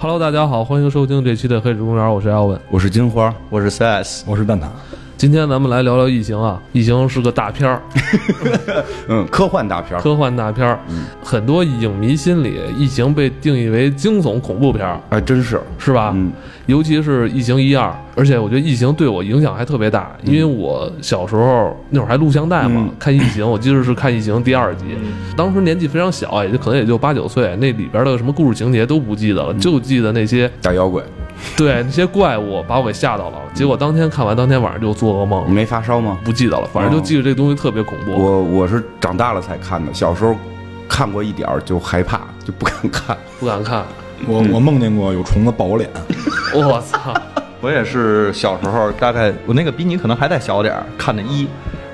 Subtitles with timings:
[0.00, 2.56] Hello，大家好，欢迎收听这期的《黑水公园》，我是 Alvin。
[2.70, 4.66] 我是金花，我是 CS，我是蛋挞。
[5.18, 7.82] 今天咱们来聊聊《异形》啊，《异形》是个大片儿，
[9.10, 10.78] 嗯，科幻大片儿，科幻大片儿。
[11.24, 16.12] 很多影迷心里，《异形》被定义为惊悚恐怖片儿，哎，真是，是吧？
[16.14, 16.30] 嗯，
[16.66, 22.90] 尤其是《异形》一二，而且我觉得《异形》对我影响还特别大，因为我小时候那会儿还录像带嘛，嗯。
[22.96, 24.84] 看《异形》，我记得是看《异形》第二集，
[25.36, 31.02] 当时年纪非常小，也就可能也就八九岁，那里边的什么故事情节都不记得了，就记得那些大妖怪，
[31.56, 33.38] 对那些怪物把我给吓到了。
[33.54, 36.18] 结果当天看完，当天晚上就做噩梦你，没发烧吗？
[36.24, 38.12] 不记得了，反正就记得这东西特别恐怖。
[38.12, 40.34] 我我是长大了才看的，小时候
[40.88, 43.16] 看过一点儿就害怕，就不敢看。
[43.40, 43.84] 不敢看，
[44.26, 45.88] 我我梦见过有虫子爆我脸，
[46.54, 47.14] 我操！
[47.60, 51.48] 我也是小时候，大概我那个比你可能还再小点儿，看的一，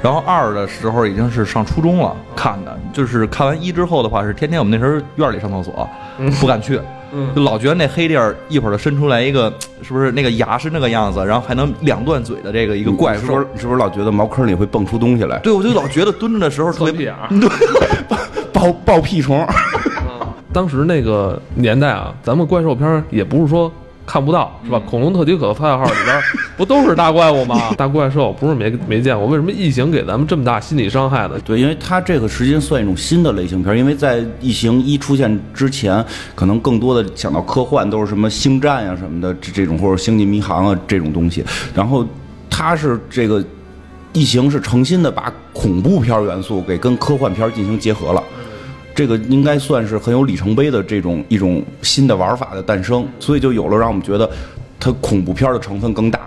[0.05, 5.89] 然后二的时候已经是上初中了看的，就是看完一之后的话，是天天我们那时候院里上厕所，
[6.39, 6.79] 不敢去，
[7.11, 15.39] 嗯就老觉得那黑地儿一会儿就伸出来一个，是不是那个牙是那个样子，然后还能两断嘴的这个一个怪兽是不是？，不是老觉得茅坑里会蹦出东西来？
[15.39, 17.29] 对，我就老觉得蹲着的时候特别 钻屁眼儿。
[18.53, 19.47] 爆爆屁虫，
[20.53, 23.73] 当时那个年代啊，咱们怪兽片也不是说
[24.07, 24.79] 看不到，是吧？
[24.87, 26.21] 恐龙特级可赛号里边
[26.57, 27.73] 不都是大怪物吗？
[27.77, 31.39] 大怪兽不是没没见过，为什么异形给咱们这么大心理伤害呢？
[31.45, 41.45] 对，因为它这个实际上算一种新的类型片，因为在《异形一》出现之前，可能更多的想到科幻都是什么星战呀、什么的这这种，或者星际迷航啊这种东西。
[41.75, 42.07] 然后
[42.51, 43.43] 它是这个
[44.13, 48.23] 异形是诚心的把恐怖片元素给跟科幻片进行结合了。
[48.95, 54.31] 这个应该算是很有里程碑的这种一种新的玩法的诞生，所以就有了让我们觉得
[54.79, 56.21] 它恐怖片的成分更大。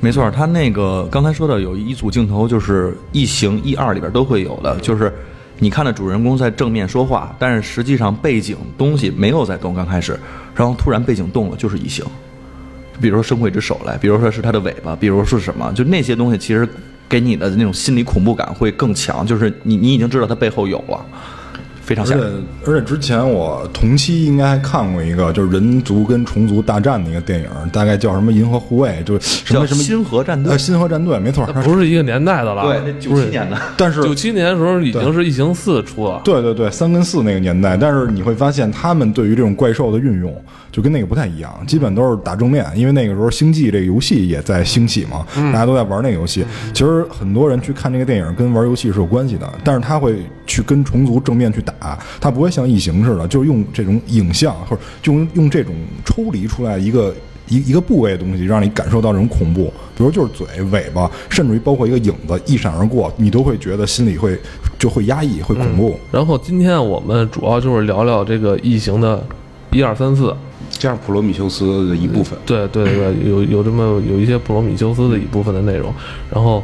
[0.00, 5.12] 没错，他那个刚才说的有一组镜头，就是《异形》一二里边都会有的，就是
[5.60, 10.18] 你看的主人公在正面说话，但是实际上背景东西没有在动，刚开始，
[10.56, 12.04] 然后突然背景动了，就是异形。
[13.00, 16.68] 比如说伸过一只手来，比如说是它的尾巴，比如是什么，就那些东西其实
[17.08, 21.06] 给你的那种心理恐怖感会更强，就是你你已经知道它背后有了，
[21.84, 22.44] 非常而且吓人。
[22.66, 40.34] 而且之前我同期应该还看过一个就是人族跟虫族大战的一个电影，大概叫什么《银河护卫》，就是什叫么什么星河战队呃，新河战队，没错，那不是一个年代的了，对，那九七年的，但是九七年的时候已经是《异形四》出了，对对对，三跟四那个年代，但是你会发现他们对于这种怪兽的运用
[40.70, 46.44] 就跟那个不太一样，基本都是打正面，因为那个时候星际这个游戏也在兴起嘛，大家都在玩那个游戏。
[46.72, 51.71] 其实很多人去看这个电影跟玩游戏是有关系的，但是他会去跟虫族正面去打，
[52.20, 55.74] 他不会像异形似的，就是用这种影像或者就用用这种
[56.04, 57.14] 抽离出来一个。
[57.48, 64.38] 一一个部位的东西，让你感受到这种恐怖，比如就是嘴、尾巴，甚至于包括一个影子一闪而过，你都会觉得心里会
[64.78, 65.98] 就会压抑、会恐怖。
[66.10, 69.22] 然后今天我们主要就是聊聊这个异形的
[69.72, 70.34] 一二三四，
[70.70, 72.38] 这样普罗米修斯的一部分。
[72.46, 75.92] 对对对对，有有这么有一些普罗米修斯的一部分的内容，
[76.32, 76.62] 然后。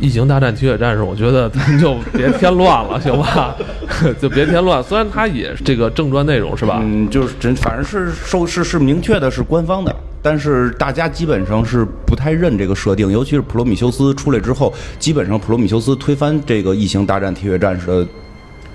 [0.00, 3.54] 异形大战铁血战士，我觉得 咱就别添乱了，行吧？
[4.20, 4.82] 就别添乱。
[4.82, 6.80] 虽然它也是这个正传内容，是吧？
[6.82, 18.06] 嗯，就是真，反正是受是是明确的是官方的，但是大家基本上是不太认这个设定，尤其是普罗米修斯出来之后，基本上普罗米修斯推翻这个异形大战铁血战士的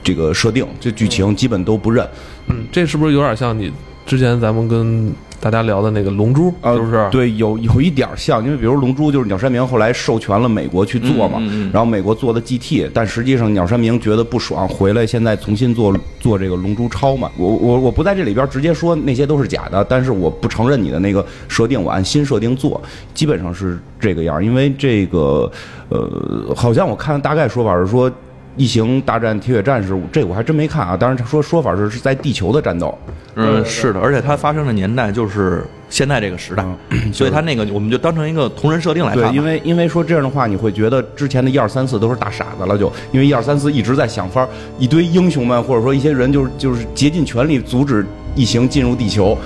[0.03, 2.07] 这个设定，这剧情基本都不认。
[2.47, 3.71] 嗯，这是不是有点像你
[4.05, 17.29] 之前咱们跟大家聊的那个《龙珠》啊，是不是？，对，有有一点儿像，因为比如龙珠就是鸟山明后来授权了美国去做嘛，嗯嗯嗯然后美国做的 GT，但实际上鸟山明觉得不爽，回来现在重新做做这个龙珠超嘛。
[17.37, 22.81] 我我我不在这里边直接说那些都是假的，但是我不承认你的那个设定，我按新设定做，
[23.13, 24.43] 基本上是这个样儿。
[24.43, 25.51] 因为这个
[25.89, 28.11] 呃，好像我看大概说法是说。
[28.55, 30.95] 异形大战铁血战士，这我还真没看啊。
[30.95, 32.97] 当然，说说法是是在地球的战斗，
[33.35, 36.65] 嗯，是的，而且它发生的年代就是现在这个时代，
[37.11, 39.23] 所以它那个我们就当成一个同人设定来看。
[39.23, 44.47] 对，因为因为说这样的话，你会觉得之前的一二三四都是大傻子了，就因为一二三四一直在想法儿，
[44.79, 48.05] 一堆英雄们或者说一些人就是就是竭尽全力阻止
[48.35, 49.37] 异形进入地球，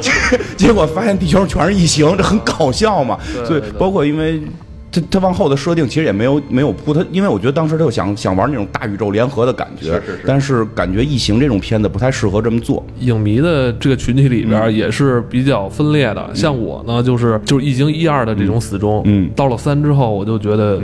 [0.00, 0.12] 结
[0.66, 3.18] 结果发现地球上全是异形，这很搞笑嘛。
[3.46, 4.42] 所以包括因为。
[4.90, 12.84] 他他往后的设定其实也没有没有铺他，因为我觉得当时他就想想玩那种大宇宙联合的感觉，是是是但是感觉异形这种片子不太适合这么做。
[13.00, 16.30] 影迷的这个群体里边也是比较分裂的。
[16.34, 20.80] 像我呢，就是就是异形一二的这种死忠，嗯到了三之后，我就觉得。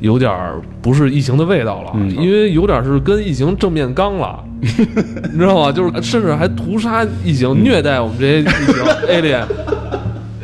[0.00, 5.72] 有点儿不是异形的味道了，因为有点是跟异形正面刚了， 你知道吗？
[5.72, 8.74] 就是甚至还屠杀异形，虐待我们这些异形
[9.08, 9.44] alien。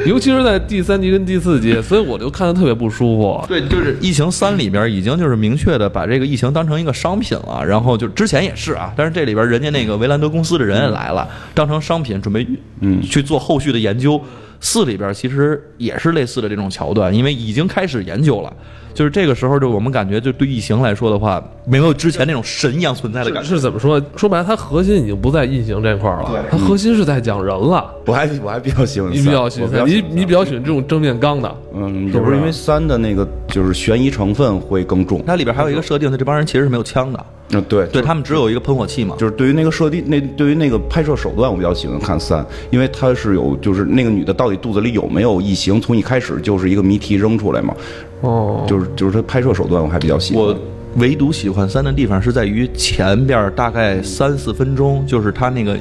[0.06, 3.44] 尤其是在第三集跟第四集，所以我就看的特别不舒服。
[3.46, 12.46] 对，就是《异形三》里边已经就是明确的把这个异形当成一个商品了，然后就之前也是啊，但是这里边人家那个维兰德公司的人也来了，当成商品准备
[12.80, 14.20] 嗯去做后续的研究。
[14.60, 18.52] 四里边其实也是类似的这种桥段，因为已经开始研究了。
[18.92, 23.48] 就是这个时候，就我们感觉，就对异形来说的话，没有之前那种神一样存在的感觉。
[23.48, 24.02] 是怎么说？
[24.16, 27.88] 说白了，它核心已经不在异形这块了，它核心是在讲人了。
[28.04, 35.22] 我还我还比较喜欢，你比较喜欢，你你比较喜欢这种正面刚的，嗯，是不是因为三的那个就是悬疑成分会更重。
[35.26, 37.26] 它里边还有一个设定，它这帮人其实是没有枪的。
[37.52, 39.16] 嗯，对，对他们只有一个喷火器嘛。
[39.18, 47.74] 就是对于那个设定，那对于那个拍摄手段，我比较喜欢看三，因为它是有，就是那个女的到底肚子里有没有异形，从一开始就是一个谜题扔出来嘛。
[48.20, 50.44] 哦，就是就是它拍摄手段，我还比较喜欢。
[50.44, 50.56] 我
[50.96, 55.76] 唯独喜欢三的地方是在于前边大概三四分钟，就是他那个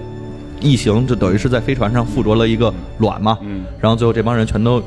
[0.59, 4.81] 异形就等于是在飞船上附着了一个卵嘛，嗯，然后最后这帮人全都。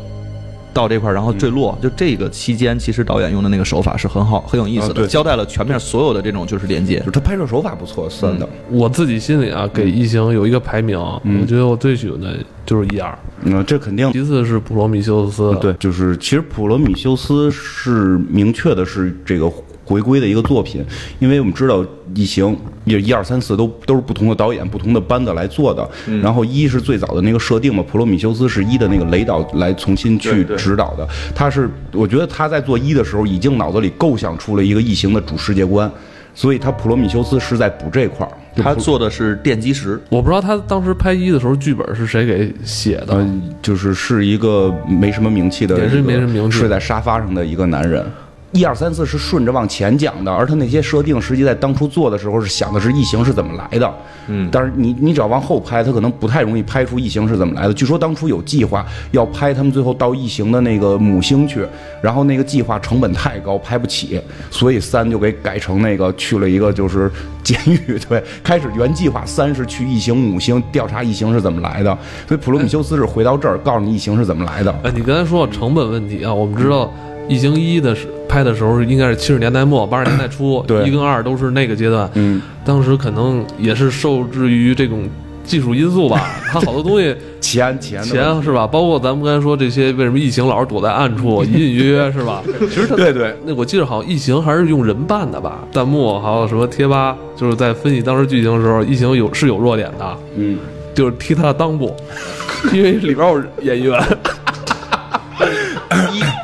[0.72, 8.48] 到这块儿，然后坠落，就这个期间，其实导演用的那个手法是很好、很有意思的，交代了全面所有的这种就是连接，就是他拍摄手法不错，算的。
[8.70, 14.10] 我自己心里啊，给异形有一个排名，我觉得我最喜欢的就是一二，嗯，这肯定。
[14.12, 19.50] 其次是普罗米修斯，对，就是其实普罗米修斯是明确的是这个。
[19.84, 20.84] 回归的一个作品，
[21.18, 21.78] 因为我们知道
[22.14, 22.46] 《异形》
[22.84, 25.88] 也一二三四都都是不同的导演、不同的班子来做的。
[26.22, 31.06] 然后一是最早的那个设定嘛，普罗米修斯是一的那个雷导来重新去指导的。
[31.34, 35.90] 他是我觉得他在做一的时候，已经脑子里构想出了一个异形的主世界观，
[36.34, 38.32] 所以他普罗米修斯是在补这块儿。
[38.54, 39.98] 他做的是奠基石。
[40.10, 43.26] 我不知道他当时拍一的时候剧本是谁给写的，
[43.62, 48.04] 就是是一个没什么名气的，也是没什么名气，睡在沙发上的一个男人。
[48.52, 53.94] 一二三四是顺着往前讲的，而他那些设定，实际在当初做的时候是想的是异形是怎么来的。
[54.28, 57.72] 嗯，但是你你只要往后拍，他可能不太容易拍出异形是怎么来的。
[57.72, 61.66] 据说当初有计划要拍他们最后到异形的那个母星去，
[62.02, 64.20] 然后那个计划成本太高，拍不起，
[64.50, 67.10] 所以三就给改成那个去了一个就是
[67.42, 67.98] 监狱。
[68.08, 71.96] 对，开始原计划三是去异形母星调查异形是怎么来的，
[72.28, 74.70] 所以普罗米修斯是回到这儿告诉你异形是怎么来的。
[74.84, 76.92] 哎，你刚才说成本问题啊，我们知道。
[77.28, 82.08] 异形一的是拍的时候应该是七十年代末 八十年代初，对，一跟二都是那个阶段。
[82.14, 85.06] 嗯，当时可能也是受制于这种
[85.44, 88.66] 技术因素吧， 它好多东西钱钱钱是吧？
[88.66, 92.42] 包括咱们刚才说这些，为什么异形老是躲在暗处， 隐隐约约是吧？
[92.70, 95.58] 其实对对，那我记得好像异形还是用人扮的吧？
[95.70, 100.58] 弹幕还有什么贴吧，就是在分析当时剧情的时候，异形有是有弱点的，嗯，
[100.94, 101.94] 就是踢他的裆部，
[102.72, 104.02] 因为里边有演员。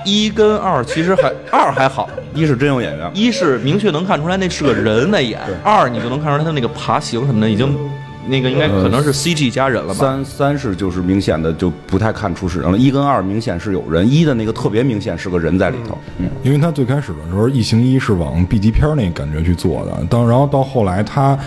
[0.09, 7.77] 一一跟二其实还 二还好，一是真有演员，一是明确能看出来那是个人在演，二你就能看出来他那个爬行什么的已经
[8.27, 10.01] 那个应该可能是 CG 加人了吧。
[10.01, 15.99] 三三是就是明显的就不太看出是人了，一跟二明显是有人，一的那个特别明显是个人在里头。
[16.19, 21.39] 嗯，因为他最开始的时候，异形一是往 B 级片那感觉去做的，当然后到后来他。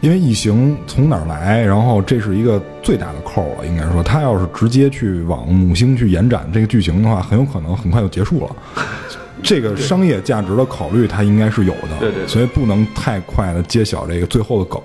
[0.00, 3.66] 因为异形从哪儿来，然后这是一个最大的扣了。
[3.66, 8.56] 应该说，他要是直接去往母星去延展这个剧情的话，很有可能很快就结束了。
[9.42, 11.96] 这个商业价值的考虑，它应该是有的。
[12.00, 14.80] 对对，所以不能太快的揭晓这个最后的梗。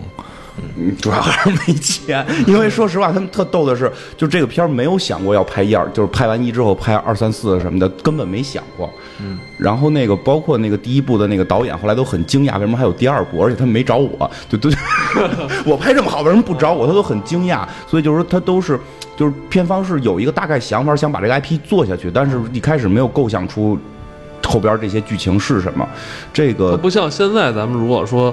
[0.78, 2.26] 嗯，主要还是没钱。
[2.46, 8.90] 因为说实话，他们特逗的是，就这个片儿没有想过要拍一二，就是拍完一之后拍二三四什么的，根本没想过。
[9.20, 9.40] 嗯。
[9.58, 13.44] 然后那个包括那个第一部的那个导演，后来都很惊讶，为什么还有第二部？
[13.44, 14.72] 而且他们没找我，就对，
[15.66, 16.86] 我拍这么好，为什么不找我？
[16.86, 17.68] 他都很惊讶。
[17.88, 18.80] 所以就是说，他都是
[19.18, 23.78] 就是片方是有一个大概想法，想把这个 IP 做下去，但是一开始没有构想出
[24.46, 25.88] 后边这些剧情是什么。
[26.32, 28.32] 这个不像现在咱们如果说。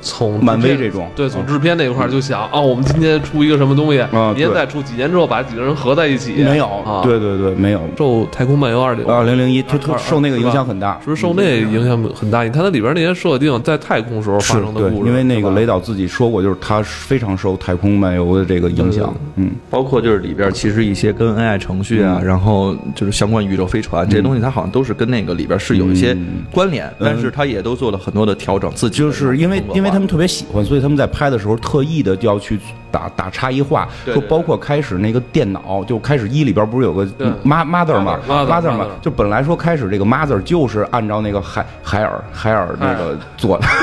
[0.00, 6.68] 从漫威这种，对，从制片那一块就想，啊，我们今天出一个什么东西，明天再出，几年之后把几个人合在一起，没有，
[7.02, 7.80] 对对对，没有。
[7.96, 12.44] 受《太空漫游二零二零零一》它它受那个影响很大，是不是受那个影响很大？
[12.44, 26.16] 你看它里边那些设定，在太空时候发生的故事，因为那个雷导自己说过，就是他非常受《太空漫游》的这个影响，嗯，包括就是里边其实一些跟 AI 程序啊，然后就是相关宇宙飞船这些东西，它好像都是跟那个里边是有一些
[26.52, 30.64] 关联，但是它也都做了很多的调整，自己就是因为因为他们特别喜欢。
[30.64, 32.58] 所以他们在拍的时候特意的就要去
[32.90, 37.06] 打打差异化，就包括开始那个电脑，就开始一里边不是有个
[37.44, 43.66] mother 嘛，mother 嘛，就本来说开始这个 mother 就是按照那个海海尔海尔那个做的。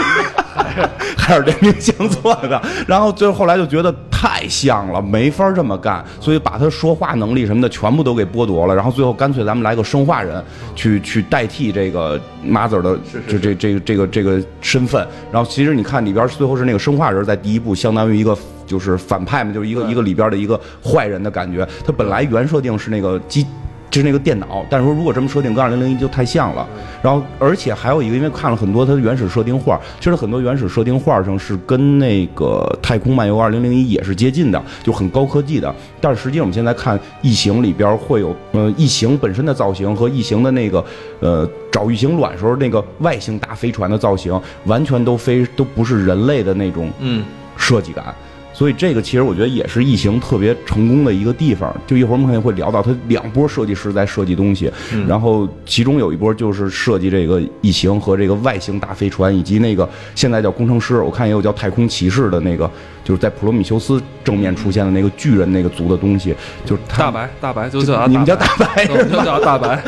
[1.18, 10.42] 海尔电冰箱做的，然后最后后来就觉得太像了，没法这么干，所以把他说话能力什么的全部都给剥夺了，然后最后干脆咱们来个生化人，
[10.76, 12.98] 去去代替这个 mother 的
[13.28, 18.36] 这这这个这个这个身份，然后其实你看里边最后是那个生化人，在第一部相当于一个
[18.66, 21.68] 就是反派嘛，就是一个一个里边的一个坏人的感觉。
[21.86, 23.46] 他本来原设定是那个机。
[23.90, 26.68] 就是那个电脑，但是说如果这么设定跟二零零一就太像了。
[27.02, 35.74] 然后，而且还有一个，因为看了很多它的原始设定画，其实很多原始设定画上是跟那个《太空漫游二零零一》也是接近的，就很高科技的。
[36.02, 40.84] 但是实际上我们现在看《异形》里边会有，呃，异形本身的造型和异形的那个，
[41.20, 47.24] 呃，找异形卵时候那个外星大飞船的造型，完全都非都不是人类的那种嗯
[47.56, 48.14] 设计感。
[48.56, 51.76] 所以这个其实我觉得也是异形特别成功的一个地方。
[51.86, 54.72] 就一会儿我们可能会聊到，它两波设计师在设计东西，
[55.08, 62.70] 然后其中有一波就是设计这个异形和这个外星大飞船，以及那个现在叫工程师，我看也有叫太空骑士的那个，
[63.04, 66.34] 就是在普罗米修斯正面出现的那个巨人那个族的东西，
[66.66, 69.84] 就是他大白大白就叫你们叫大大白 就叫 大白。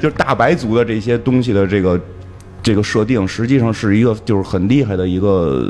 [0.00, 2.00] 就是大白族的这些东西的这个
[2.62, 5.64] 这个设定，实际上是一个就是很厉害的一个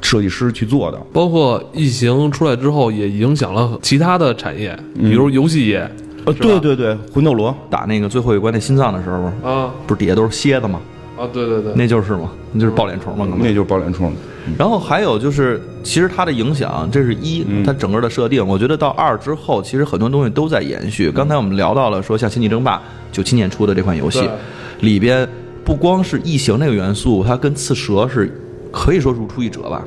[0.00, 0.98] 设计师去做的。
[1.12, 5.90] 包括异形出来之后，也影响了其他的产业，比如游戏业
[6.26, 9.70] 呃，对对对，魂斗罗，打那个最后一关那心脏的时候，啊。
[9.86, 10.80] 不是底下都是蝎子吗？
[11.18, 13.40] 啊，对对对，那就是嘛，那就是抱脸虫嘛，可能。
[13.40, 14.12] 那就是爆脸虫。
[14.58, 21.10] 然后还有就是，其实它的影响，这是一，它整个的设定，我觉得到二之后，其实很多东西都在延续。
[21.10, 22.76] 刚才我们聊到了说，像《星际争霸》
[23.12, 24.28] 九七年出的这款游戏，
[24.80, 25.28] 里边
[25.70, 28.28] 不光是异形那个元素，它跟刺蛇是
[28.72, 29.84] 可以说如出一辙吧。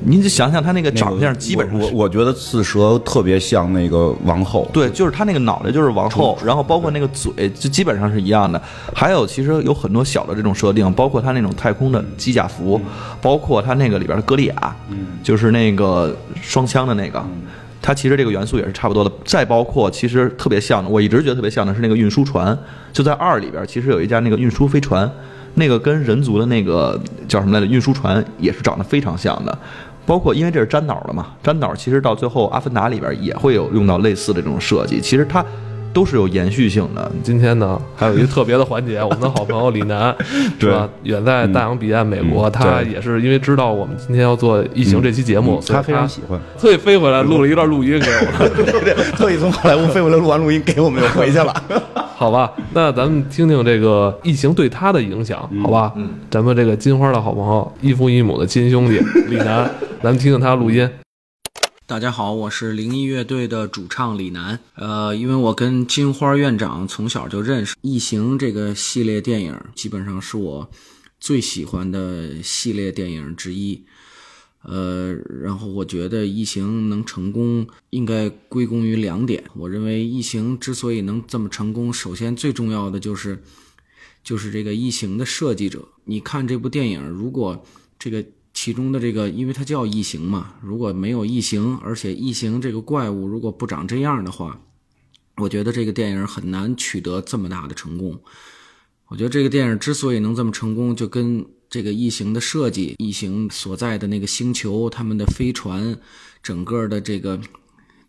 [0.00, 4.68] 您就想想它那个长相，基本上我我我觉得刺蛇特别像那个王后。
[4.72, 8.60] 对，就是他那个脑袋就是王后，然后包括那个嘴，就基本上是一样的。
[8.92, 12.80] 还有其实有很多小的这种设定，包括他那种太空的机甲服，
[13.20, 14.76] 包括他那个里边的歌利亚，
[15.22, 17.24] 就是那个双枪的那个。
[17.82, 22.56] 它其实这个元素也是差不多的，再包括其实特别像的，我一直觉得特别像的是那个运输船，
[22.92, 25.10] 就在二里边，其实有一家那个运输飞船，
[25.54, 29.58] 那个跟人族的那个叫什么来着运输船也是长得非常像的。
[30.06, 35.44] 包括因为这是粘脑的嘛，粘脑其实到最后《阿凡达》里边也会有用到类似的这种设计，其实它
[35.92, 37.10] 都是有延续性的。
[37.22, 40.14] 今天呢，还有一个特别的环节， 我们的好朋友李楠，
[40.58, 40.88] 是吧？
[41.02, 49.12] 远在大洋彼岸美国，他也是因为知道我们今天要做异形这期节目，他非常喜欢，特意飞回来录了一段录音给我们。
[49.16, 51.54] 特意从好莱坞飞回来录完录音给我们又回去了。
[52.16, 55.92] 好吧，那咱们听听这个疫情对他的影响，好吧？
[55.96, 59.68] 嗯，咱们这个金花的好朋友，异父异母的亲兄弟李楠，
[60.02, 60.88] 咱们听听他录音。
[61.92, 64.58] 大家好，我是灵异乐队的主唱李楠。
[64.76, 70.70] 呃，因为我跟金花院长从小就认识，《异形》这个系列电影基本上是我
[71.20, 73.84] 最喜欢的系列电影之一。
[74.62, 79.44] 呃，然后我觉得《异形》能成功，应该归功于两点。
[79.54, 83.42] 我认为《异形》之所以能这么成功，首先最重要的就是
[84.24, 85.86] 就是这个异形的设计者。
[86.06, 87.62] 你看这部电影，如果
[87.98, 88.24] 这个
[88.62, 94.62] 其中的这个，因为它叫异形嘛，如果没有异形，而且异形这个怪物如果不长这样的话，
[95.38, 98.20] 我觉得这个电影很难取得这么大的成功。
[99.08, 105.98] 我觉得这个电影之所以能这么成功，就跟这个异形的设计、异形所在的那个星球、他们的飞船，
[106.40, 107.40] 整个的这个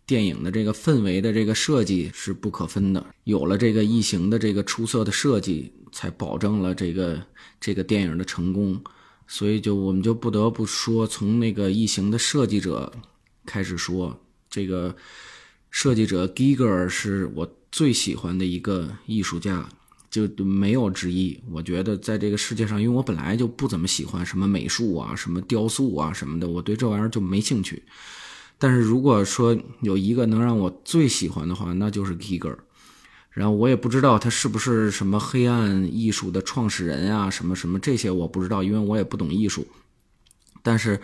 [0.06, 3.04] 电影的这个氛围的这个设计是不可分的。
[3.24, 7.20] 有了这个异形的这个出色的设计，才保证了这个
[7.60, 8.80] 这个电影的成功。
[9.26, 12.92] 所以就我们就不得不说，从那个异形的设计者
[13.46, 14.94] 开始说，这个
[15.70, 19.68] 设计者 Giger 是我最喜欢的一个艺术家。
[20.14, 21.36] 就没有之一。
[21.50, 27.82] 我觉得在这个世界上，因为我本来就不怎么喜欢什么美术啊、什么雕塑啊什么的，我对这玩意儿就没兴趣。
[28.56, 32.56] 但是如果说有一个能让我最喜欢的话，那就是 Giger。
[33.34, 39.66] 然后我也不知道他是不是什么黑暗艺术的创始人啊，什么什么这些我不知道，因为我也不懂艺术。
[40.62, 40.98] 但是，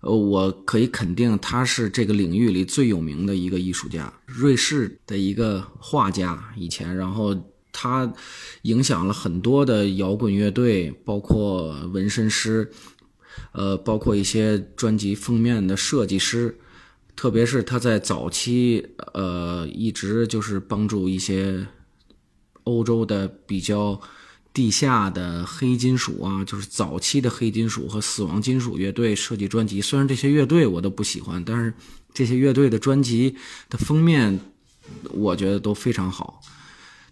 [0.00, 7.36] 呃，我可以肯定他是这个领域里最有名的一个艺术家，瑞士的一个画家，以前然后。
[7.74, 8.12] 他
[8.64, 12.70] 影响了很多的摇滚乐队，包括纹身师，
[13.52, 16.60] 呃，包括一些专辑封面的设计师，
[17.14, 21.66] 特别是他在早期，呃，一直就是帮助一些
[22.64, 24.00] 欧洲的比较
[24.52, 29.80] 地下的黑金属啊，就是早期的黑金属和死亡金属乐队设计专辑。
[29.80, 31.72] 虽然这些乐队我都不喜欢，但是
[32.12, 33.36] 这些乐队的专辑
[33.70, 34.40] 的封面，
[35.10, 36.40] 我觉得都非常好。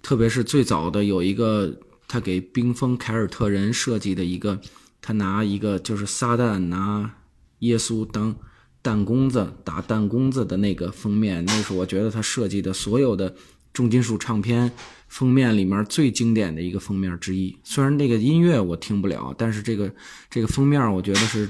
[0.02, 1.78] 特别是最早的有一个，
[2.08, 4.58] 他给冰封凯尔特人设计的一个，
[5.00, 7.14] 他拿一个就是撒旦拿
[7.60, 8.34] 耶稣当
[8.82, 13.34] 弹弓子打弹弓子的那个封面，那是我觉得他设计的所有的
[13.72, 14.72] 重金属唱片
[15.08, 17.56] 封面里面最经典的一个封面之一。
[17.62, 19.92] 虽然那个音乐我听不了，但是这个
[20.30, 21.48] 这个封面我觉得是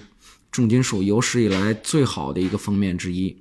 [0.51, 3.37] 重金属有史以来最好的一个封面之一。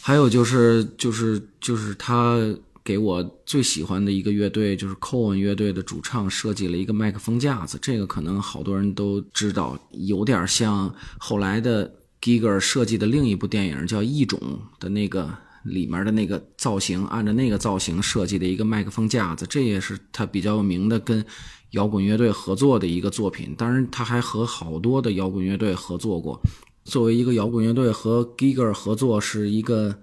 [0.00, 2.38] 还有就是就是就是他
[2.82, 14.38] 给我最喜欢的一个乐队，就是 Cohen 乐队的主唱设计了一个麦克风架子，这个可能好多人都知道，有点像后来的 Giger 设计的另一部电影叫《异种》
[14.82, 15.32] 的那个
[15.62, 21.24] 里面的那个造型，按照那个造型设计的一个麦克风架子，这也是他比较有名的跟
[21.72, 23.54] 摇滚乐队合作的一个作品。
[23.56, 26.40] 当然，他还和好多的摇滚乐队合作过。
[26.84, 29.94] 作为一个摇滚乐队和 Giger 合作是一个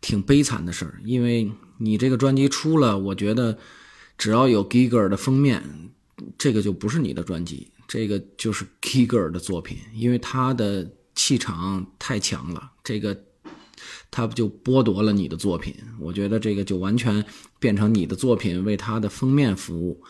[0.00, 1.48] 挺悲惨的事儿，因为
[1.78, 3.56] 你这个专辑出了，我觉得
[4.18, 5.62] 只要有 Giger 的封面，
[6.36, 10.90] 这个就不是你的专辑，这个就是 Giger 的作品，因为他的
[11.24, 13.16] 气场太强了，这个
[14.10, 17.24] 他就剥夺了你的作品，我觉得这个就完全
[17.60, 20.02] 变成你的作品为他的封面服务。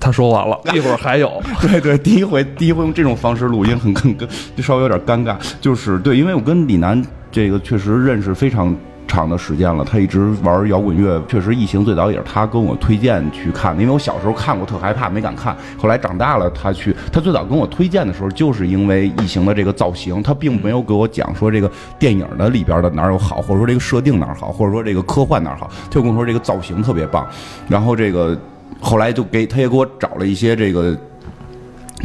[0.00, 1.42] 他说完了， 一会儿还有。
[1.60, 8.72] 对对，第一回第一回用这种方式录音很很跟就稍微有点尴尬，就是对，因为我跟李楠这个确实认识非常
[9.06, 27.26] 长的时间了，他一直玩摇滚乐，确实异形最早也是他跟我推荐去看的，因为我小时候看过特害怕没敢看，后来长大了他去，他最早跟我推荐的时候就是因为异形的这个造型，他并没有给我讲说这个电影的里边的哪有好，或者说这个设定哪好，或者说这个科幻哪好，他就跟我说这个造型特别棒，
[27.68, 28.36] 然后这个。
[28.78, 30.94] 后来就给他也给我找了一些这个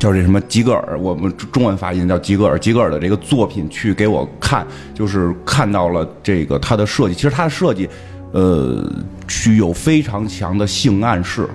[0.01, 4.65] 叫这什么吉格尔，我们中文发音叫吉格尔，吉格尔的这个作品去给我看，
[4.95, 7.13] 就是看到了这个他的设计。
[7.13, 7.87] 其实他的设计，
[8.31, 8.83] 呃，
[9.27, 11.47] 具有非常强的性暗示。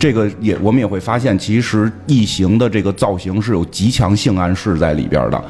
[0.00, 5.44] 这个也我们也会发现，其实异形的这个造型是有极强性暗示在里边的。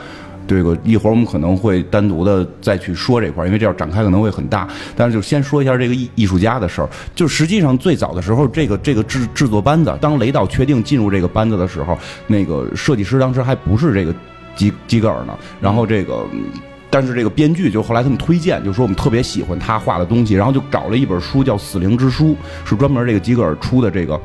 [0.47, 4.69] 这个一会儿我们可能会单独的再去说这块，因为这样展开可能会很大。
[4.97, 6.89] 但是就先说一下这个艺艺术家的事儿。
[7.15, 14.15] 就实际上最早的时候，这个这个制制作班子，当雷导确定进入这个班子的时候，那个设计师当时还不是这个
[14.55, 15.37] 基基格尔呢。
[15.61, 16.25] 然后这个，
[16.91, 22.29] 但是这个编剧就后来他们推荐，就说我们特别喜欢他画的东西，然后就找了一本书叫《死灵之书》，
[22.65, 24.21] 是专门这个基格尔出的这个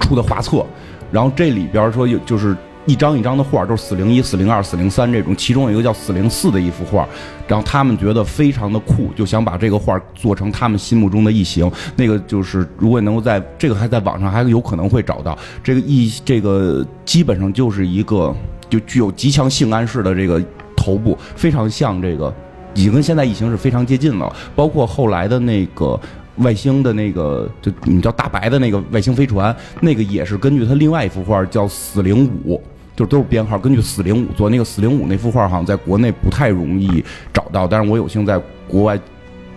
[0.00, 0.64] 出的画册。
[1.10, 2.56] 然后这里边说有就是。
[2.86, 7.08] 一张一张的画都是四零一、四零二、四零三这种，其中有一个叫四零四的一幅画，
[7.48, 11.70] 然后他们觉得非常的酷，就想把这个画做成他们心目中的异形。
[11.96, 18.34] 那个就是如果能够在这个还在网上还有可能会找到这个异，这个基本上就是一个
[18.68, 20.42] 就具有极强性暗示的这个
[20.76, 22.32] 头部，非常像这个，
[22.74, 24.30] 已经跟现在异形是非常接近了。
[24.54, 25.98] 包括后来的那个。
[26.38, 32.60] 外星的那个，就你叫大白的那个外星飞船，那个也是根据他另外一幅画叫四零五。
[32.96, 38.96] 就都是编号，根据四零五做那个四零五那幅画，好像在国内不太容易找到，但是我有幸在国外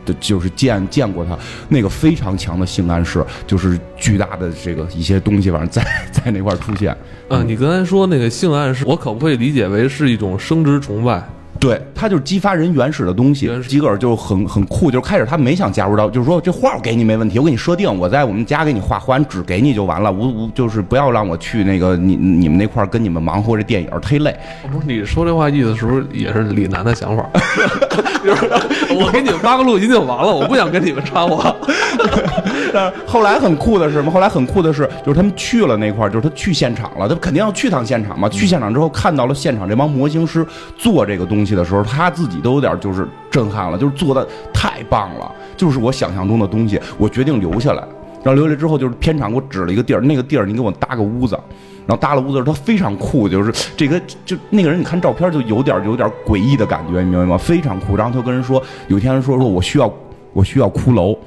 [0.05, 1.37] 的，就是见见过它，
[1.69, 6.95] 那个非常强的性暗示，就是巨大的这个一些东西，反正在在那块出现。
[7.29, 11.23] 嗯，你刚才说那个性暗示，我可不可以理解为是一种生殖崇拜？
[11.59, 24.37] 对他就是激发人原始的东西，吉格尔就很很酷，就是开始他没想加入到，就是说这画我给你没问题，我给你设定，我在我们家给你画，画完纸给你就完了，无无就是不要让我去那个你你们那块跟你们忙活这电影忒累。
[24.71, 27.27] 不是你说这话意思是不是也是李楠的想法？
[28.89, 31.55] 我给你们发个录音就完了，我不想跟你们掺和。
[33.05, 34.11] 后来很酷的是什么？
[34.11, 38.29] 后来很酷的是，就是他们去了那块，就是他去现场了，他肯定要去趟现场嘛。
[38.29, 40.45] 去现场之后看到了现场这帮模型师
[40.77, 46.79] 做这个东西的时候，他自己都有点就是震撼了，就是做的太棒了，就是我想象中的东西。
[46.97, 47.81] 我决定留下来，
[48.23, 51.37] 然后留下来之后，就是片场给我指了一个地儿，那个地儿你给我搭个屋子，
[51.85, 57.37] 然后搭了屋子，他非常酷，就是这个就那个人，你看照片就有点有点诡异的感觉，你明白吗？
[57.37, 57.95] 非常酷。
[57.95, 59.91] 然后他跟人说，有一天说说我需要
[60.33, 61.17] 我需要骷髅。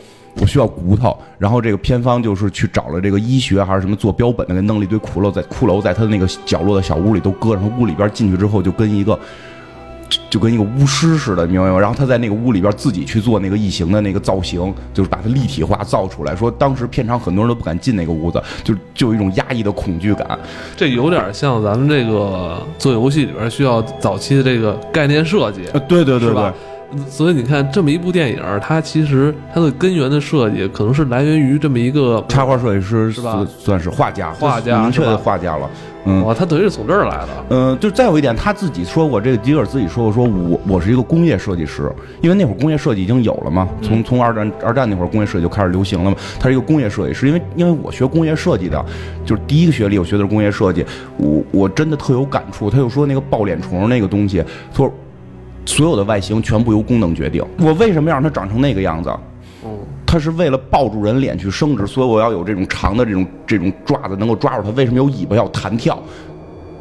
[0.40, 9.18] 我需要骨头，然后这个片方就是去找了这个医学还是什么做标本的，给弄了一堆骷髅在骷髅在他的那个角落的小屋里都搁上，屋里边进去之后就跟一个
[10.28, 11.78] 就跟一个巫师似的，明白吗？
[11.78, 16.34] 然后他在那个屋里边自己去做那个异形的那个造型，就是把它立体化造出来。
[16.34, 20.38] 说当时片场很多人都不敢进那个屋子，就就有一种压抑的恐惧感。
[20.76, 26.52] 这有点像咱们这个做游戏里边需要早期的这个概念设计，对对对对。
[27.08, 33.46] 所以你看，这么一部电影，它其实它的根源的设计可能是来源于这么一个插画设计师，是吧？
[33.58, 35.70] 算是画家，画家，明确的画家了。
[36.06, 37.28] 嗯，哇，他等于是从这儿来的。
[37.50, 46.16] 嗯，就再有一点，他自己说过，这个吉尔自己说过，说我我是一个工业设计师，因为那会儿工业设计已经有了嘛，从从二战二战那会儿工业设计就开始流行了嘛。
[46.40, 48.84] 他是一个工业设计师，因为因为我学工业设计的，
[49.26, 50.84] 就是第一个学历我学的是工业设计，
[51.18, 52.70] 我我真的特有感触。
[52.70, 54.92] 他又说那个抱脸虫那个东西，他说。
[55.66, 57.44] 所有的外形全部由功能决定。
[57.58, 59.10] 我为什么要让它长成那个样子？
[59.62, 64.70] 哦，它是为了抱住人脸去生殖，所以我要有这种长的这种这种爪子能够抓住它。
[64.70, 65.98] 为什么有尾巴要弹跳？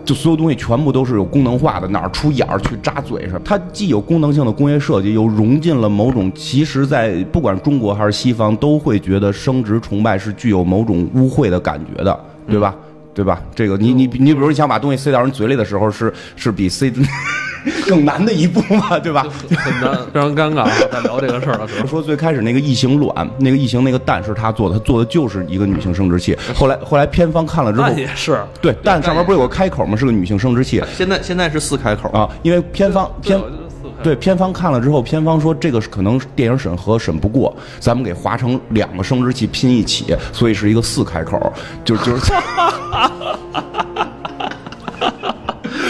[0.05, 3.39] 就所有东西全部都是有功能化的，哪儿出眼儿去扎嘴上。
[3.43, 12.73] 它既有功能性的工业设计，又融进了某种，其实在不管中国还是西方，都会觉得生殖崇拜是具有某种污秽的感觉的，对吧？
[13.13, 13.39] 对吧？
[13.53, 16.89] 这个你你你，比如你想把东西塞到人嘴里的时候，是是比塞
[17.87, 19.25] 更难的一步嘛，对吧？
[19.57, 20.71] 很难，非常尴尬啊。
[20.91, 26.37] 在聊这个事儿的时候， 说最开始那个异形卵，那个异形那个蛋是他做的，他做的就是一个女性生殖器。
[26.53, 29.97] 后来后来偏方看了之后那，也是对蛋上面不是有个开口吗？
[29.97, 41.51] 是个女性生殖器现在现在是四开口，啊，因为偏方偏对我觉得四开对偏方看了之后，偏方说这个是可能电影审核审不过，咱们给划成两个生殖器拼一起，所以是一个四开口，
[41.83, 42.33] 就就是。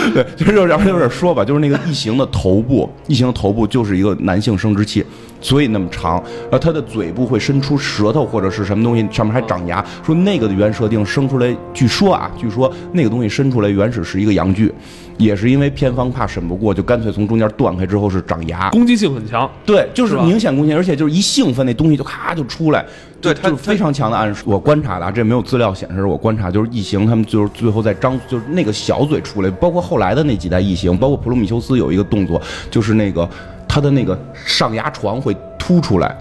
[0.13, 5.05] 对，就是要不然有点说吧，就是那个异形的头部，异形的头部就是一个男性生殖器，
[5.41, 6.21] 所以那么长。
[6.51, 9.85] 呃，它的嘴部会伸出舌头或者是什么东西，上面还长牙。
[10.05, 14.73] 说那个的原设定生出来，据说啊，据说那个东西伸出来原始是一个阳具，
[15.17, 18.69] 也是因为偏方怕审不过，就干脆从中间断开之后是长牙。
[18.69, 19.49] 攻击性很强。
[19.65, 22.85] 对，就是明显攻击，而且就是一兴奋，那东西就咔就出来，
[23.21, 24.43] 对他就就是非常强的暗示。
[24.45, 33.29] 我观察的啊，这没有资料显示，我观察就是异形，他们就是最后在张，就是那个小嘴出来，包括后来的那几代异形，包括普罗米修斯有一个动作，就是那个
[33.67, 36.15] 他的那个上牙床会凸出来，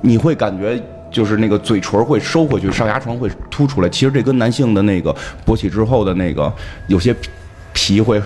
[0.00, 0.82] 你会感觉。
[1.12, 3.88] 就是那个嘴唇会收回去，上牙床会凸出来。
[3.90, 5.14] 其实这跟男性的那个
[5.44, 6.50] 勃起之后的那个
[6.86, 7.28] 有些皮
[7.74, 8.18] 皮会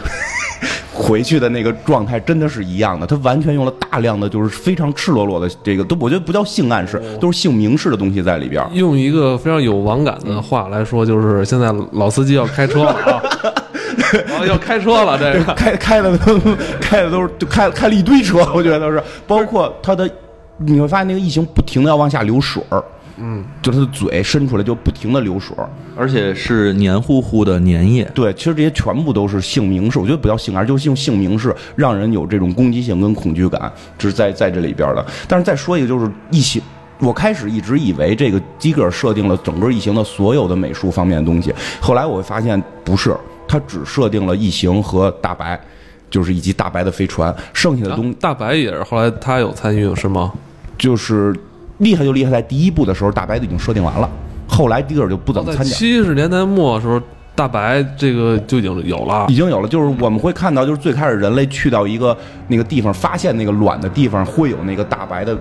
[0.99, 8.67] 回去的那个状态真的是一样的，他完全用了大量的就是非常赤裸裸的这个，都我觉得不叫性暗示，都是性明示的东西在里边。
[8.73, 13.23] 用一个非常有网感的话来说，就是现在老司机要开车了啊，
[14.39, 16.41] 啊要开车了，这个开开的都
[16.81, 20.11] 开的都是就开开了一堆车，我觉得都是，包括他的，
[20.57, 22.83] 你会发现那个异形不停的要往下流水儿，
[23.19, 25.57] 嗯，就他的嘴伸出来就不停的流水。
[25.97, 28.05] 而且是黏糊糊的粘液。
[28.15, 35.05] 对，其实这些全部都是性明示，我觉得不叫性暗示，就是用性明示让人有这种攻击性跟恐惧感，这是在在这里边的。
[35.27, 36.61] 但是再说一个，就是异形。
[36.99, 43.15] 我开始一直以为这个基格尔设定了整个异形的所有的美术方面的东西，后来我会发现不是，
[43.47, 45.61] 他只设定了异形和大白，
[46.09, 50.33] 就是以及大白的飞船，剩下的东大白也是后来他有参与是吗？
[50.79, 51.35] 就是
[51.79, 54.09] 厉害就厉害在第一部的时候，大白就已经设定完了，
[54.47, 55.71] 后来基格尔就不怎么参加。
[55.75, 57.01] 七十年代末的时候，
[57.35, 59.35] 大白这个就已经有了已。
[59.35, 62.17] 经有了，就是我们会看到，就是最开始人类去到一个
[62.49, 65.37] 那个地方，发现那个卵的地方会有那个大白的，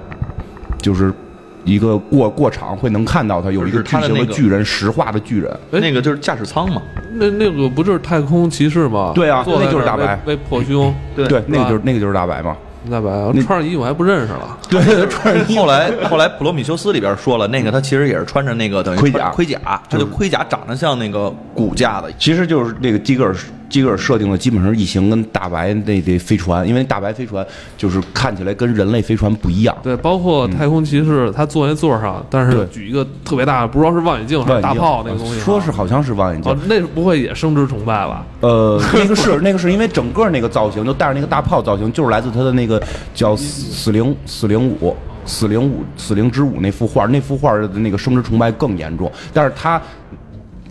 [0.80, 1.14] 就是
[1.64, 5.50] 一个过过场会能看到它有一个巨型的巨人，石化的巨人。
[5.72, 6.82] 哎那个就是驾驶舱嘛，
[7.14, 9.14] 那那个不就是太空骑士吗？
[9.16, 12.56] 对啊那就是大白为为破胸，对对，那个就是那个就是大白嘛。
[12.90, 14.58] 大白啊穿上衣服还不认识了。
[14.70, 23.36] 对，穿上衣服后来后来普罗米修斯里边说了，那个他其实也是穿着那个等于盔甲盔甲，他就盔甲长得像那个骨架的，其实就是那个基格尔
[23.70, 27.46] 基格尔设定的基本上是异形跟大白那那飞船，因为大白飞船
[27.78, 29.76] 就是看起来跟人类飞船不一样。
[29.82, 38.26] 对，包括太空骑士，他坐在座上，但是举一个特别大的，不知道是望远镜还是大炮那个东西啊，说是好像是望远镜哦，，那不会也生殖崇拜吧？
[38.42, 42.82] 呃，那个是 那个是因为整个那个造型，就带着那个大炮造型，就是来自他的那个
[43.14, 49.82] 叫死死灵死灵五死灵五死灵之舞那幅画，那幅画的那个生殖崇拜更严重，但是他。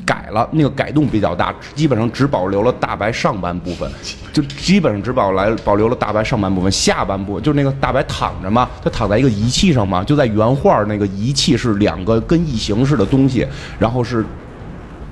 [0.05, 3.91] 改了，那个改动比较大，基本上只保留了大白上半部分，
[4.33, 13.47] 就基本上只保来保留了大白上半部分，下半部分就是那个大白躺着嘛，他躺在一个仪器上嘛，就在原画那个仪器是两个跟异形似的东西，
[13.79, 14.25] 然后是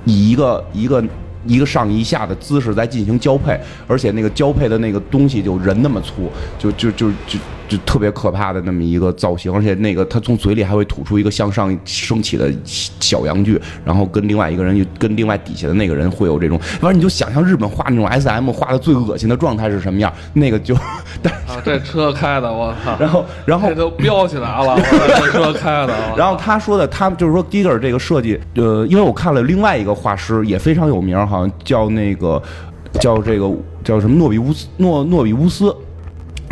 [0.05, 1.03] 以一个一个
[1.45, 7.39] 一个上一下的姿势在进行交配，而且那个交配的那个东西就人那么粗，就就就就
[7.73, 20.75] 就特别可怕的那么一个造型，而且那个他从嘴里还会吐出一个向上升起的小阳具，然后跟另外一个人跟另外底下的那个人会有这种，反正你就想象日本画那种 S M 画的最恶心的状态是什么样，那个就，
[21.23, 22.95] 但啊，这车开的，我操！
[22.99, 24.79] 然后然后这都飙起来了，
[25.17, 25.93] 这 车开的。
[26.15, 32.39] 然后他说的，他就是说 Giger 这个设计，呃，因为我看了另外一个画师也非常有名，好像叫那个
[32.99, 33.49] 叫这个
[33.83, 35.75] 叫什么诺比乌斯诺诺比乌斯。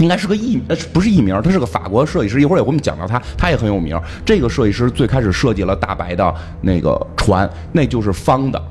[0.02, 2.42] 应该是个艺，呃，不是艺名，他是个法国设计师。
[2.42, 4.00] 一会儿也会我们讲到他，他也很有名。
[4.26, 8.62] 这个设计师最开始设计了大白的那个船，那就是方的，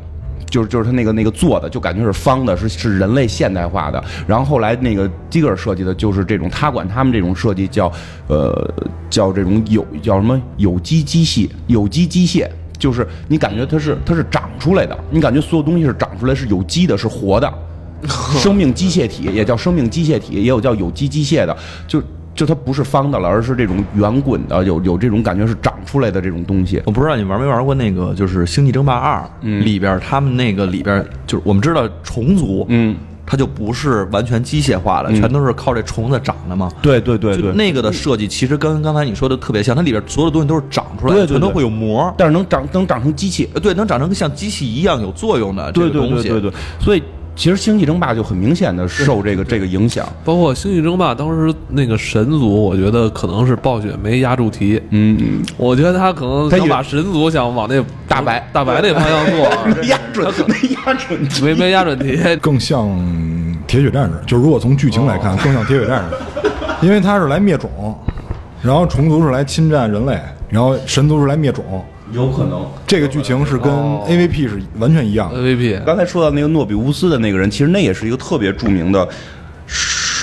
[0.47, 4.03] 就是就是他那个那个做的，就感觉是方的，是是人类现代化的。
[4.27, 7.91] 然后后来那个基格尔设计的就是这种，他管他们这种设计叫
[8.27, 8.69] 呃
[9.09, 12.49] 叫这种有叫什么有机机械，有机机械。
[12.79, 17.53] 就是你感觉它是它是长出来的，你感觉所有东西是长出来是有机的，是活的，
[18.39, 26.81] 生命机械体也叫生命机械体，也有叫有机机械的，就就就它不是方的了，而是这种圆滚的，有有这种感觉是长出来的这种东西。
[26.87, 29.29] 我不知道你玩没玩过那个，就是《星际争霸二》
[29.63, 36.71] 里边，他们那个里边就是我们知道虫族，嗯，它就不是完全机械化的，全都是靠这虫子长的嘛。
[36.81, 43.47] 对对对对，那个的设计其实跟刚才你说的特别像，它里边所有的东西都是长出来的，对对对全都会有膜，但是能长能长成机器。
[43.53, 46.29] 呃对，能长成像机器一样有作用的这对对个东西。
[46.29, 47.03] 对对对，所以
[47.41, 50.07] 其实《星际争霸》就很明显的受这个这个影响。
[50.27, 54.79] 包括《星际争霸》当时那个神族，我觉得可能是暴雪没压住题。
[54.91, 59.51] 嗯嗯，我觉得他可能想把神族想往那大白大白那方向做，
[59.81, 61.29] 没压准，没压准。
[61.43, 62.19] 没没压准题。
[62.43, 62.87] 更像
[63.67, 64.13] 铁血战士。
[64.27, 66.47] 就如果从剧情来看，更像铁血战士，
[66.87, 67.99] 因为他是来灭种，
[68.61, 71.65] 然后虫族是来侵占人类，然后神族是来灭种。
[72.13, 72.67] 有可能。
[72.87, 75.41] 这个剧情是跟 AVP 是完全一样的。
[75.41, 79.09] AVP 刚才说到那个诺比乌斯的那个人，其实那也是一个特别著名的，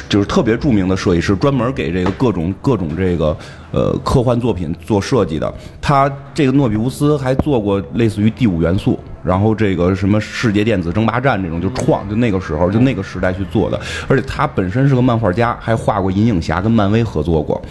[0.10, 3.38] 就是特别著名的设计师，专门给这个各种各种这个
[3.72, 5.54] 呃科幻作品做设计的。
[5.82, 13.80] 他这个诺比乌斯还做过类似于第五元素，然后这个什么世界电子争霸战这种就创，就那个时候就那个时代去做的。
[14.08, 17.62] 而且他本身是个漫画家，还画过银影侠，跟漫威合作过。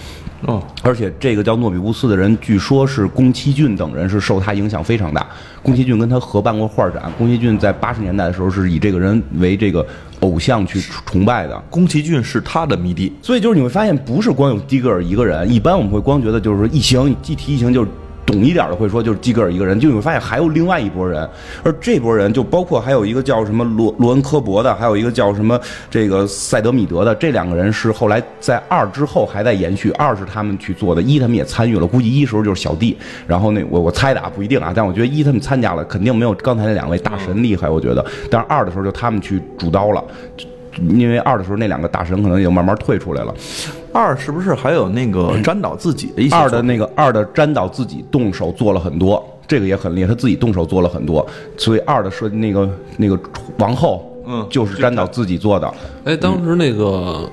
[0.42, 5.26] 哦，而且这个叫诺比乌斯的人，据说是宫崎骏等人是受他影响非常大。
[5.62, 9.84] 宫崎骏跟他合办过画展，宫崎骏在八十年代的时候是以这个人为这个
[10.20, 11.58] 偶像去崇拜的。
[11.70, 15.50] 宫崎骏是他的迷弟，所以就是你会发现，不是光有迪格尔一个人。
[15.50, 17.88] 一般我们会光觉得就是说异形，一提异形就是
[18.26, 21.26] 懂一点的会说就是基格尔一个人，就你会发现还有另外一拨人，
[21.62, 25.58] 而这拨人就包括还有一个叫什么罗罗恩科伯的，还有一个叫什么
[25.88, 32.96] 这个赛德米德的，这两个人是后来在二之后还在延续，二是他们去做的，一他们也参与了，估计一时候就是小弟，
[33.28, 40.02] 然后那我我猜的啊不一定啊，但我觉得一他们参加了，肯定没有刚才那两位大神厉害，我觉得，但是二的时候就他们去主刀了。
[40.90, 43.34] 因为二的时候那两个大神可能也慢慢退出来了，
[43.96, 53.18] 二是不是还有那个詹导自己的一些二的那个二的詹导自己动手做了很多，这个也很厉害，他自己动手做了很多，所以二的设计那个那个
[53.58, 55.72] 王后，嗯就是詹导自己做的，
[56.04, 57.26] 哎，当时那个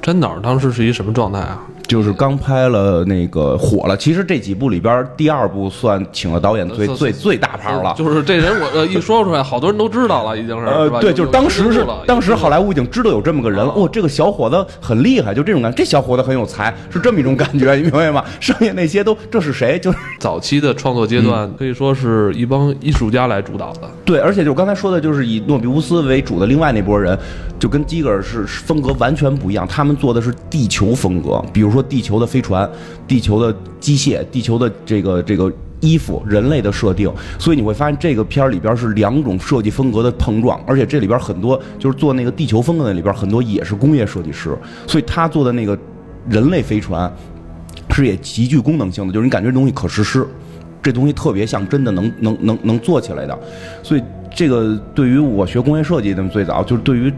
[0.00, 1.60] 詹导当时是一什么状态啊？
[1.86, 3.96] 就是刚拍了那个火了。
[3.96, 7.94] 其实这几部里边，第二部算请了导演最呃最最大牌了。
[7.96, 18.24] 就是这人我呃一说出来，好多人都知道了，已经是呃对，就是当时是当时好莱坞已经知道有这么个人了，哦，这个小伙子很厉害，就这种感觉，这小伙子很有才，是这么一种感觉，你明白吗？
[18.40, 19.78] 剩下那些都这是谁？
[19.78, 23.90] 就是早期的创作阶段，可以说是一帮艺术家来主导的。
[24.04, 27.18] 对，而且就刚才说的，就是以诺比乌斯为主的另外那波人，
[27.58, 29.66] 就跟基格尔是是风格完全不一样。
[29.66, 32.68] 他们做的是地球风格，比如说地球的飞船、
[33.06, 37.12] 地球的机械、地球的这个这个衣服、人类的设定。
[37.38, 44.56] 所以你会发现这个片儿里边是两种设计风格的碰撞，而且这里边很多就是做那个地球风格的里边很多也是工业设计师，
[44.86, 45.76] 所以他做的那个
[46.28, 47.12] 人类飞船
[47.90, 50.26] 是也极具功能性的，就是你感觉这东西可实施。
[50.82, 53.38] 这东西特别像真的能能能能做起来的，
[53.82, 57.10] 所以这个对于我学工业设计的最早就是对于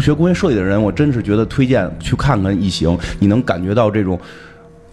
[0.00, 2.88] 学工业设计的人，我真是觉得推荐去看看《异形》，
[3.18, 4.18] 你能感觉到这种，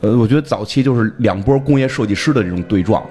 [0.02, 3.04] 呃，我觉得早期就是两波工业设计师的这种对撞。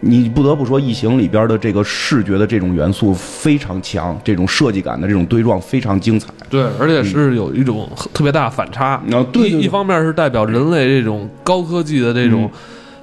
[0.00, 6.28] 你不得不说，《异形》里边的这个视觉的这种元素非常强，这种设计感的这种对撞非常精彩。
[6.48, 8.94] 对，而且是有一种特别大的反差。
[8.94, 12.50] 啊对对对一一方面是代表人类这种高科技的这种。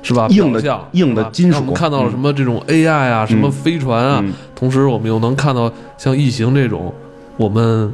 [0.03, 0.25] 是吧？
[0.29, 6.93] 硬的表象硬的金属我们看到了什么这种 AI 啊，什么飞船啊，嗯同时我们又能看到像异形这种
[7.35, 7.91] 我们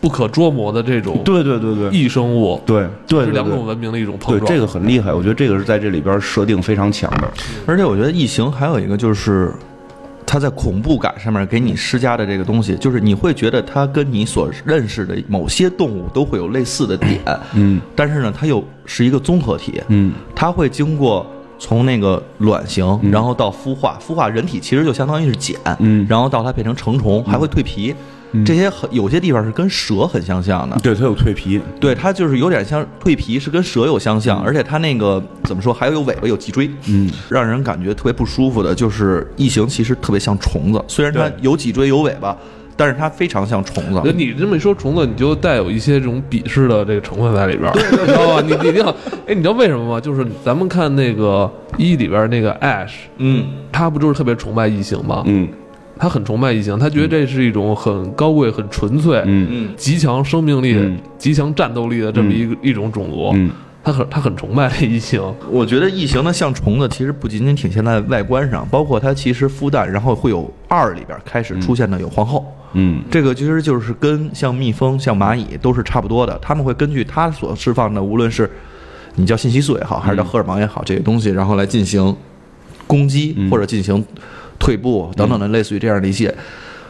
[0.00, 1.90] 不可捉摸的这种对对对对。
[1.90, 4.52] 异生物，对对，是两种文明的一种碰对，撞。
[4.52, 7.30] 这个很厉害，我觉得这个是在这里边设定非常强的。
[7.66, 9.52] 而且我觉得《异形》还有一个就是，
[10.26, 17.20] 它在恐怖感上面给你施加的这个东西，就是你会觉得它跟你所认识的某些动物都会有类似的点，
[17.54, 17.80] 嗯。
[17.94, 20.12] 但是呢，它又是一个综合体，嗯。
[20.34, 21.26] 它会经过
[21.58, 26.06] 从那个卵形，然后到孵化，孵化人体其实就相当于是茧，嗯。
[26.08, 27.94] 然后到它变成成虫，还会蜕皮，
[28.44, 30.78] 这些很有些地方是跟蛇很相像的。
[30.82, 42.36] 对，它有蜕皮，对，它就是有点像蜕皮，是跟蛇有相像，而且它那个怎么说，还有有尾巴，有脊椎，嗯，让人感觉特别不舒服的，就是异形其实特别像虫子，虽然它有脊椎有尾巴，
[42.76, 44.12] 但是它非常像虫子。
[44.14, 48.40] 你这么一说虫子，你就带有一些这种鄙视的这个成分在里边儿，你知道吧？
[48.40, 48.88] 你你一定要，
[49.26, 50.00] 哎，你知道为什么吗？
[50.00, 55.24] 就是咱们看那个一里边那个 Ash，嗯，他不就是特别崇拜异形吗？
[55.26, 55.48] 嗯
[56.00, 59.46] 他很崇拜异形，他觉得这是一种很高贵、很纯粹、嗯。
[59.50, 60.98] 嗯，极强生命力、嗯。
[61.18, 63.30] 极强战斗力的这么一个、一种种族。
[63.34, 63.50] 嗯。
[63.82, 65.22] 他很他很崇拜这异形。
[65.50, 72.46] 我觉得异形呢像虫子，其实不仅仅体现在外观上，包括它其实孵蛋，然后会有二里边开始出现的有皇后。
[72.74, 78.50] 嗯，这个其实就是跟像蜜蜂、像蚂蚁都是差不多的，他们会根据它所释放的，无论是
[79.16, 82.14] 你叫信息素也好，还是叫荷尔蒙也好，这些东西，然后来进行
[82.86, 84.04] 攻击或者进行
[84.60, 86.32] 退步等等的，类似于这样的一些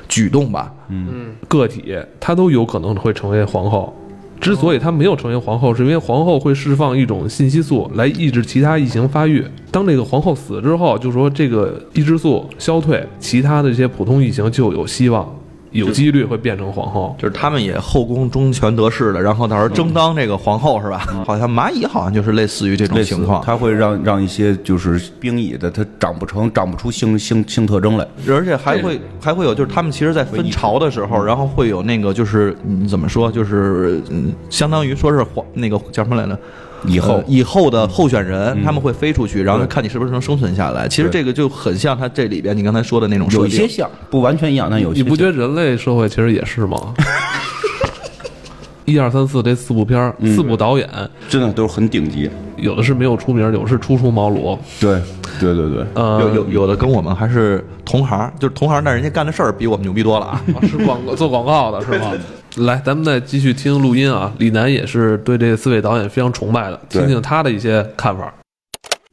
[0.07, 0.71] 举动吧。
[0.89, 3.97] 嗯个体他都有可能会成为皇后。
[4.41, 9.45] 之所以他没有成为皇后，是因为皇后会释放一种信息素来抑制其他异形发育。
[9.71, 15.31] 当这个皇后死之后，就说这个抑制素消退，其他的这些普通异形就有希望，
[15.71, 17.15] 有几率会变成皇后。
[17.19, 20.99] 就是他们也后宫中权得势了，然后到时候争当这个皇后是吧？
[21.27, 28.07] 好像蚂蚁好像就是类似于这种情况，它会让让一些就是兵蚁的，它长不成，长不出性性性特征来。
[28.29, 36.39] 而且还会还会有，就是他们其实，在分巢的时候，然后会有那个，就是嗯，怎么说，就是嗯，相当于说是皇那个叫什么来着？
[36.87, 40.89] 以后呃以后的候选人，他们会飞出去，然后看你是不是能生存下来。
[40.89, 43.29] 其实这个就很像他这里边你刚才说的那种。
[43.31, 46.95] 有一些像，不完全一样，但有些你不觉得人类社会其实也是吗？
[48.87, 50.89] 一二三四这四部片儿，四部导演，
[51.29, 52.29] 真的都是很顶级。
[52.57, 54.59] 有的是没有出名，有的是初出茅庐。
[54.81, 55.01] 对
[55.39, 60.43] 对对对，呃，有有有的跟我们还是同行，就是同行，但人家干的事儿比我们牛逼多了啊！
[60.55, 62.13] 啊 是广告做广告的是吗？
[62.57, 64.35] 来，咱们再继续听录音啊。
[64.39, 68.35] 李楠也是对这四位导演非常崇拜的，听听他的一些看法。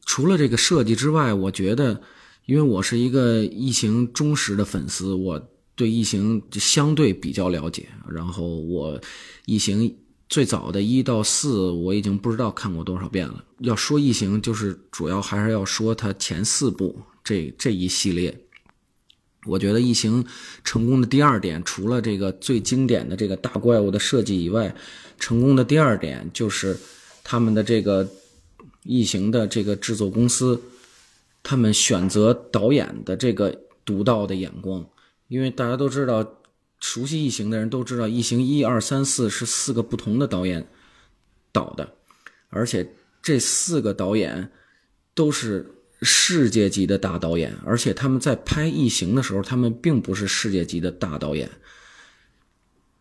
[0.04, 2.00] 除了这个设计之外，我觉得，
[2.46, 5.40] 因为我是一个异形忠实的粉丝，我
[5.76, 7.86] 对异形就相对比较了解。
[8.10, 9.00] 然后我
[9.46, 9.94] 异形
[10.28, 13.44] 最早的一到四，我已经不知道看过多少遍了。
[13.60, 18.36] 要说异形，就是主要还是要说它前四部这这一系列。
[19.48, 20.24] 我觉得异形
[20.62, 24.74] 成功的第二点，除了这个最经典的这个大怪物的设计以外，
[25.18, 26.78] 成功的第二点就是
[27.24, 28.08] 他们的这个
[28.84, 30.60] 异形的这个制作公司，
[31.42, 34.86] 他们选择导演的这个独到的眼光，
[35.28, 36.24] 因为大家都知道，
[36.80, 40.66] 熟悉异形的人都知道，异形一二三四是四个不同的导演
[41.50, 41.94] 导的，
[42.50, 42.88] 而且
[43.22, 44.50] 这四个导演
[45.14, 45.66] 都是
[46.02, 51.50] 世界级的大导演，而且他们在拍异形的时候，他们并不是世界级的大导演。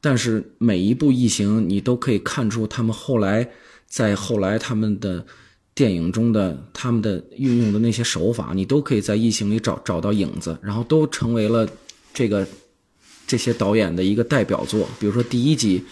[0.02, 3.50] 但是每一部异形，你都可以看出他们后来
[3.88, 5.26] 在后来他们的
[5.76, 11.68] 电影中的他们的运用的那些手法，你都可以在异形里找找到影子，然后都成为了
[12.14, 12.48] 这个
[13.28, 14.88] 这些导演的一个代表作。
[15.00, 15.84] 比如说第一集，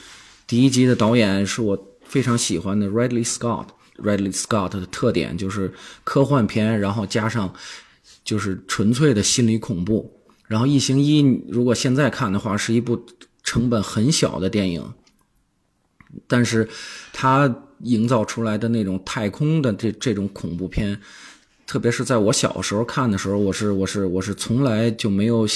[0.47, 3.67] 第一集的导演是我非常喜欢的 Ridley Scott。
[3.97, 7.53] Ridley Scott 的特点就是科幻片，然后加上
[8.23, 10.11] 就是纯粹的心理恐怖。
[10.47, 13.05] 然后《异形一》如果现在看的话，是一部
[13.43, 14.93] 成本很小的电影，
[16.27, 16.69] 但是
[17.11, 20.99] 它营造出来的那种太空的这这种恐怖片，
[21.65, 25.47] 特别是在我小时候看的时候，我是我是我是从来就没有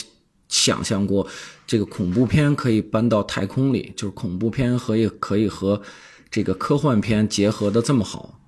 [0.47, 1.27] 想象过
[1.67, 5.79] 这个恐怖片可以搬到太空里，就是恐怖片可以可以和
[6.31, 8.39] 这个科幻片结合的这么好。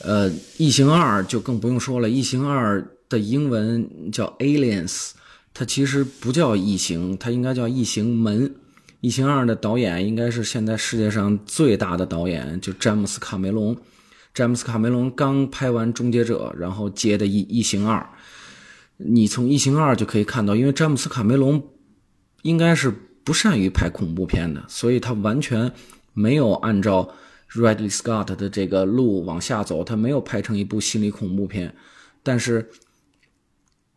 [0.00, 5.10] 呃，《异形二》就更不用说了，《异形二》的英文叫 Aliens，
[5.54, 8.48] 它其实不叫异形，它应该叫异形门。
[9.00, 13.76] 《异形二》的导演应该是现在世界上最大的导演，就詹姆斯卡梅隆。
[14.34, 18.00] 詹姆斯卡梅隆刚拍完《终结者》，然后接的《异异形二》。
[18.96, 21.62] 你从《异形二》就可以看到，因为詹姆斯卡梅隆
[22.42, 22.92] 应该是
[23.24, 25.72] 不善于拍恐怖片的，所以他完全
[26.12, 27.14] 没有按照
[27.52, 31.74] Ridley Scott 的这个路往下走，他没有拍成一部心理恐怖片。
[32.22, 32.70] 但是，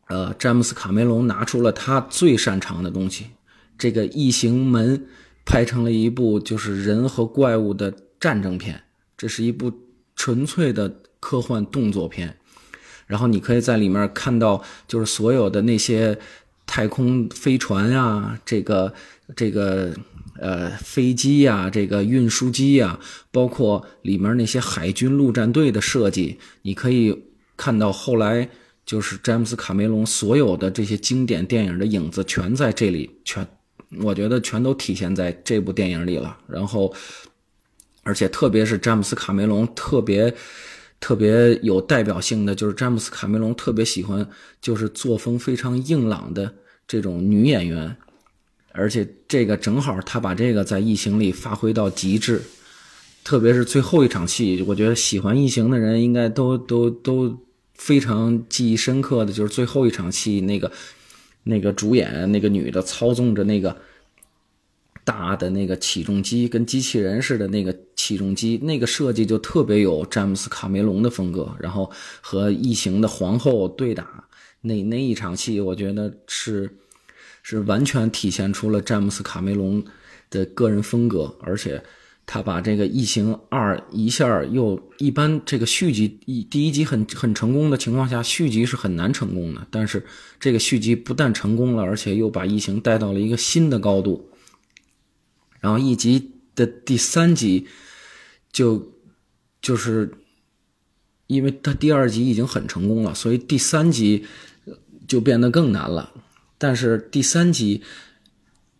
[0.07, 3.27] 呃，詹姆斯卡梅隆拿出了他最擅长的东西，
[3.77, 4.97] 这个《异形门》
[5.45, 8.83] 拍成了一部就是人和怪物的战争片，
[9.15, 9.71] 这是一部
[10.15, 12.37] 纯粹的科幻动作片。
[13.07, 16.17] 然后你可以在里面看到，就是所有的那些
[16.65, 18.91] 太空飞船啊，这个
[19.35, 19.93] 这个
[20.39, 22.99] 呃飞机呀、这个运输机呀、
[23.31, 27.23] 包括里面那些海军陆战队的设计，你可以
[27.55, 28.49] 看到后来
[28.85, 33.47] 就是詹姆斯卡梅隆所有的这些经典电影的影子，全在这里，全
[34.01, 36.37] 我觉得全都体现在这部电影里了。
[36.47, 36.93] 然后，
[38.03, 40.33] 而且特别是詹姆斯卡梅隆特别。
[40.97, 44.27] 特别有代表性的就是詹姆斯卡梅隆特别喜欢，
[44.61, 46.51] 就是作风非常硬朗的
[46.87, 47.95] 这种女演员，
[48.75, 52.41] 而且这个正好他把这个在《异形》里发挥到极致，
[53.23, 57.37] 特别是最后一场戏，我觉得喜欢《异形》的人应该都都都
[57.73, 60.71] 非常记忆深刻的，就是最后一场戏那个
[61.43, 63.75] 那个主演那个女的操纵着那个。
[65.03, 71.55] 大的那个起重机跟机器人似的那个起重机，那个设计就特别有詹姆斯卡梅隆的风格。
[71.59, 74.27] 然后和异形的皇后对打
[74.61, 76.75] 那那一场戏，我觉得是
[77.47, 79.85] 是完全体现出了詹姆斯卡梅隆
[80.31, 81.83] 的个人风格，而且
[82.25, 90.03] 他把这个《异形二》一下又一般这个续集一第一集很很成功的情况下，续集是很难成功的，但是
[90.39, 94.27] 这个续集不但成功了，而且又把异形带到了一个新的高度。
[95.59, 97.67] 然后一集的第三集
[98.51, 98.91] 就
[99.61, 100.11] 就是。
[101.27, 104.23] 因为他第二集已经很成功了，所以第三集
[105.07, 106.13] 就变得更难了。
[106.65, 107.79] 但是第三集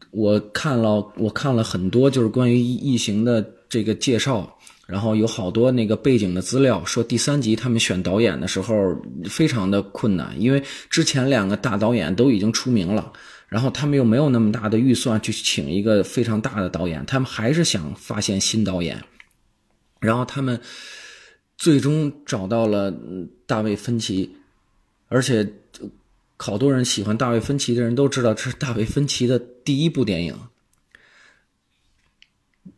[0.09, 4.57] 我看了，我看了很多就是关于异形的这个介绍，
[4.87, 8.73] 然后有好多那个背景的资料，说第三集他们选导演的时候
[9.25, 13.13] 非常的困难，因为之前两个大导演都已经出名了，
[13.47, 18.99] 然后他们又没有那么大的预算去请一个非常大的导演，他们还是想发现新导演，
[19.99, 20.59] 然后他们。
[21.57, 22.93] 最终找到了
[23.47, 24.35] 大卫芬奇，
[25.07, 25.47] 而且
[26.37, 30.37] 好多人喜欢大卫芬奇的人都知道，这是大卫芬奇的第一部电影。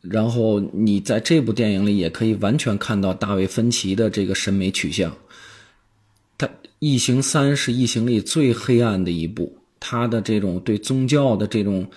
[0.02, 5.16] 然后你在这部电影里也可以完全看到大卫芬奇的这个审美取向。
[6.38, 6.46] 他
[6.80, 11.90] 《异形三》是《异形》里最黑暗的一部，他的这种对宗教的这种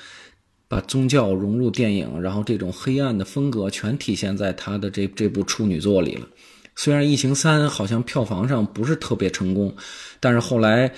[0.66, 6.26] 把宗教融入电影，然后这种黑暗的风格全体现在他的这这部处女作里了。
[6.74, 9.76] 虽然《异形三》好像票房上不是特别成功，
[10.20, 10.90] 但是后来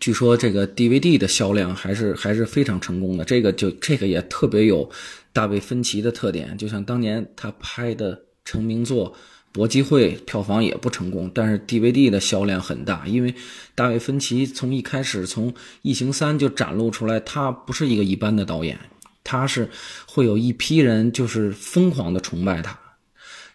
[0.00, 3.24] 据说这个 DVD 的销量还是还是非常成功的。
[3.24, 4.88] 这个就这个也特别有
[5.32, 9.12] 大卫芬奇的特点，就像当年他拍的成名作
[9.50, 13.06] 《搏击会》，票房也不成功，但是 DVD 的销量很大。
[13.06, 13.34] 因为
[13.74, 15.50] 大卫芬奇从一开始从
[15.82, 18.78] 《异形三》就展露出来，他不是一个一般的导演，
[19.24, 19.70] 他是
[20.06, 22.78] 会有一批人就是疯狂的崇拜他。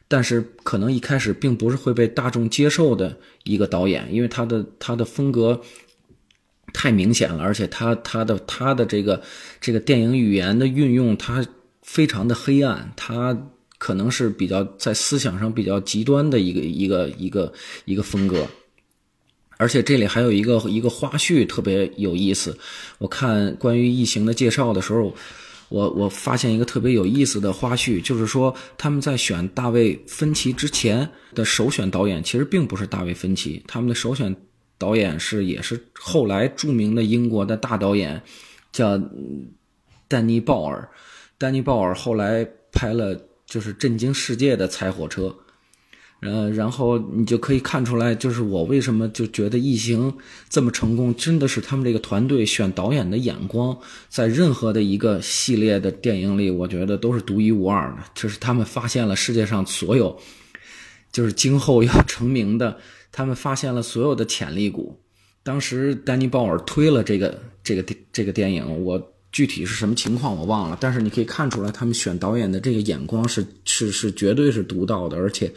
[0.07, 5.59] 但是可能一开始并不是会被大众接受的一个导演，因为他的他的风格
[6.73, 9.21] 太明显了，而且他他的他的这个
[9.61, 11.45] 这个电影语言的运用，他
[11.83, 13.37] 非常的黑暗，他
[13.77, 17.53] 可能是比较在思想上比较极端的一个一个一个
[17.85, 18.45] 一个风格。
[19.57, 22.57] 而且这里还有一个一个花絮特别有意思，
[22.97, 25.15] 我看关于异形的介绍的时候。
[25.69, 34.35] 我我发现一个特别有意思的花絮，就是说他们在选大卫芬奇之前的首选导演其实并不是大卫芬奇，他们的首选
[34.83, 38.21] 导演是也是后来著名的英国的大导演，
[38.71, 39.01] 叫
[40.09, 40.89] 丹尼鲍尔。
[41.37, 45.27] 丹尼鲍尔后来拍了就是震惊世界的《踩火车》。
[46.25, 50.09] 呃，然后你就可以看出来，就是我为什么就觉得《异形》
[50.47, 53.77] 这么成功，真的是他们这个团队选导演的眼光，
[54.07, 58.03] 在任何的一个系列的电影里，我觉得都是独一无二的。
[58.15, 60.17] 就是他们发现了世界上所有，
[61.11, 62.77] 就是今后要成名的，
[63.13, 64.99] 他们发现了所有的潜力股。
[65.41, 75.49] 当时丹尼鲍尔推了这个这个电这个电影，我具体是什么情况我忘了，但是你可以看出来，他们选导演的这个眼光是是是绝对是独到的，而且。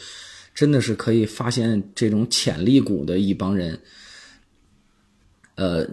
[0.57, 3.79] 真的是可以发现这种潜力股的一帮人。
[5.55, 5.87] 呃，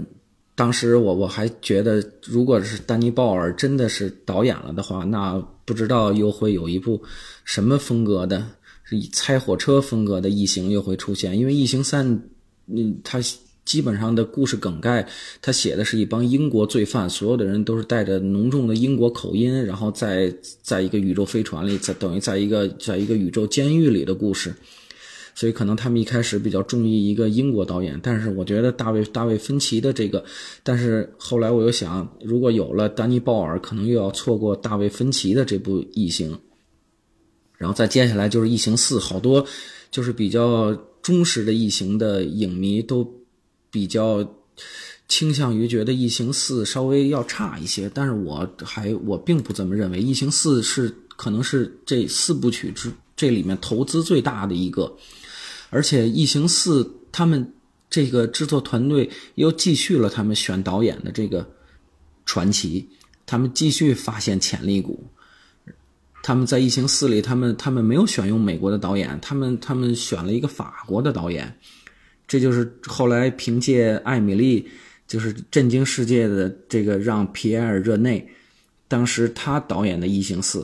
[0.56, 7.04] 当时我我还觉得，如果是丹尼鲍尔真的是导演了的话，那不知道又会有一部
[7.44, 8.48] 什么风格的，
[8.84, 12.22] 是以猜火车风格的异形又会出现，因为异形三，
[12.68, 13.20] 嗯，它。
[13.66, 15.08] 基本上的故事梗概，
[15.42, 20.30] 他写的是一帮英国罪犯，所有的人都是带着浓重的英国口音，然后在
[20.62, 24.54] 在一个宇宙飞船里，在等于在一个在一个宇宙监狱里的故事。
[25.34, 30.22] 所以可能他们一开始比较中意一个英国导演，但是我觉得大卫大卫芬奇的这个，
[30.62, 36.34] 但是后来我又想，如果有了丹尼鲍尔，可能又要错过大卫芬奇的这部《异形》，
[37.64, 39.46] 然后再接下来就是《异形四》，好多
[39.90, 43.12] 就是比较忠实的《异形》的影迷都。
[43.74, 44.24] 比较
[45.08, 54.96] 倾向于觉得《异形四》稍微要差一些，但是我还我并不这么认为，《异形四》是可能是这四部曲之这里面投资最大的一个，
[55.72, 57.52] 而且《异形四》他们
[57.90, 61.44] 这个制作团队又继续了他们选导演的这个
[62.28, 62.88] 传奇，
[63.26, 65.04] 他们继续发现潜力股，
[66.24, 71.54] 他们在《异形四》里，他们他们没有选用美国的导演，他们他们选了一个法国的导演。
[72.26, 74.62] 这就是后来凭借《艾米丽》
[75.06, 78.26] 就是震惊世界的这个让皮埃尔·热内，
[78.88, 80.60] 当时他导演的《异形四》，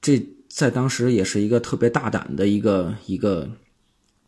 [0.00, 3.48] 这在当时也是一个特别大胆的一个一个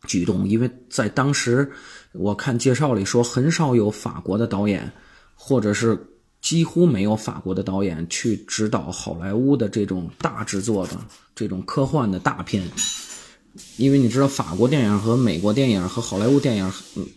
[0.05, 1.69] 举动，因为在当时
[2.11, 4.89] 我看介绍里说，很少有法国的导演，
[5.33, 5.97] 或者是
[6.43, 10.99] 几乎没有法国的导演去指导好莱坞的这种大制作的
[11.33, 12.69] 这种科幻的大片。
[13.77, 16.71] 因为你知道法国电影和美国电影和好莱坞电影，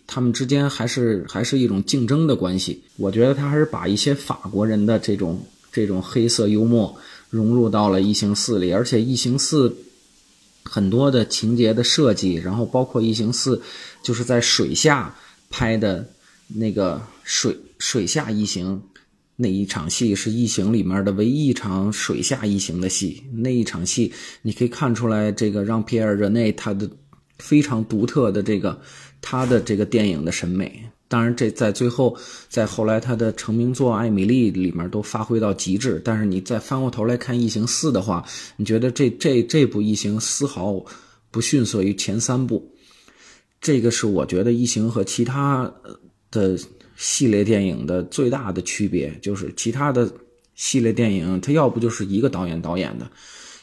[0.05, 2.81] 他们之间还是还是一种竞争的关系。
[2.95, 6.95] 我觉得他还是把一些法国人的这种这种黑色幽默
[7.29, 9.69] 融入到了《异形四》里，而且《异形四》
[10.63, 13.57] 很多的情节的设计，然后包括《异形四》
[14.03, 15.13] 就是在水下
[15.49, 16.07] 拍的
[16.47, 18.81] 那个水水下异形。
[19.39, 23.23] 那一场戏是《异形》里面的唯一一场水下异形的戏。
[23.31, 24.11] 那一场戏，
[24.41, 26.89] 你可以看出来，这个让皮尔·热内他的
[27.37, 28.81] 非常独特的这个
[29.21, 30.81] 他的这个电影的审美。
[31.07, 32.17] 当然，这在最后，
[32.49, 36.01] 在后来他的成名作《艾米丽》里面都发挥到极致。
[36.03, 38.25] 但是你再翻过头来看《异形四》的话，
[38.55, 40.83] 你觉得这这这部《异形》丝毫
[41.29, 42.67] 不逊色于前三部。
[43.61, 45.71] 这个是我觉得《异形》和其他
[46.31, 46.57] 的。
[46.97, 50.11] 系列电影的最大的区别就是，其他的
[50.55, 53.07] 系列电影它要不就是一个导演导演的，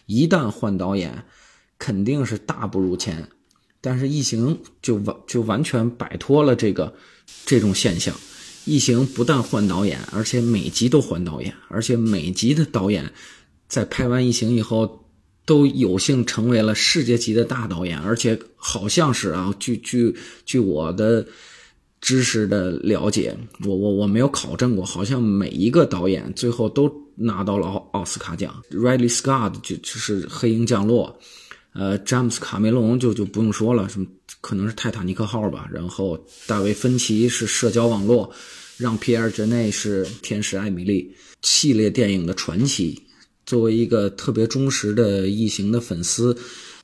[0.06, 1.24] 一旦换导演，
[1.76, 3.28] 肯定是大不如前。
[3.80, 6.94] 但是《异形》就完就完全摆脱了这个
[7.44, 8.14] 这种现象，
[8.64, 13.12] 《异形》不但换导演，而且每集都换导演，而且每集的导演
[13.66, 15.04] 在拍完《异形》以后，
[15.44, 20.14] 都有幸成为了世界级的大导演，而且好像是啊，据据
[20.46, 21.26] 据我的。
[22.04, 23.34] 知识的了解，
[23.64, 28.62] 我我我没有考证过，好像每一个导演最后都拿到了奥奥斯卡奖。
[28.70, 31.18] Riley Scott 就就是《黑鹰降落》，
[31.72, 34.06] 呃，詹姆斯卡梅隆就就不用说了，什么
[34.42, 35.66] 可能是《泰坦尼克号》吧。
[35.72, 38.30] 然后大卫芬奇是《社交网络》，
[38.76, 43.00] 让皮埃尔·杰内是《天使艾米丽》系列电影的传奇。
[43.46, 46.36] 作为一个特别忠实的异形的粉丝，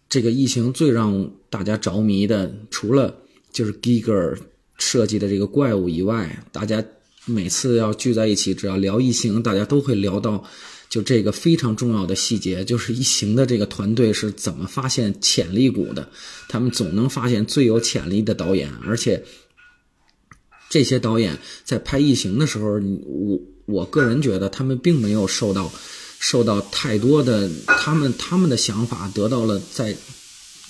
[0.09, 3.15] 这个异形最让大家着迷的，除了
[3.53, 4.39] 就是 Giger。
[4.81, 6.83] 设计的这个怪物以外，大家
[7.27, 10.43] 每次要聚在一起，只要聊异形，大家都会聊到
[10.89, 16.09] 就这个非常重要的细节，就是异形的这个团队是怎么发现潜力股的。
[16.49, 19.23] 他们总能发现最有潜力的导演，而且
[20.69, 25.71] 这些导演在拍异形的时候，我我个人觉得他们并没有受到
[26.19, 29.95] 受到太多的，他们他们的想法得到了在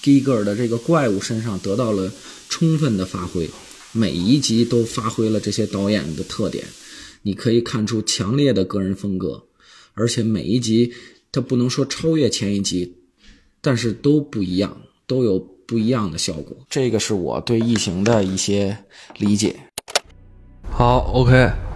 [0.02, 2.12] Giger 的这个怪物身上得到了
[2.48, 3.48] 充分的发挥。
[3.92, 6.64] 每一集都发挥了这些导演的特点，
[7.22, 9.44] 你可以看出强烈的个人风格，
[9.94, 10.92] 而且每一集
[11.32, 12.96] 它不能说超越前一集，
[13.60, 16.56] 但是都不一样，都有不一样的效果。
[16.68, 18.76] 这个是我对异形的一些
[19.18, 19.56] 理解。
[20.70, 21.69] 好，OK。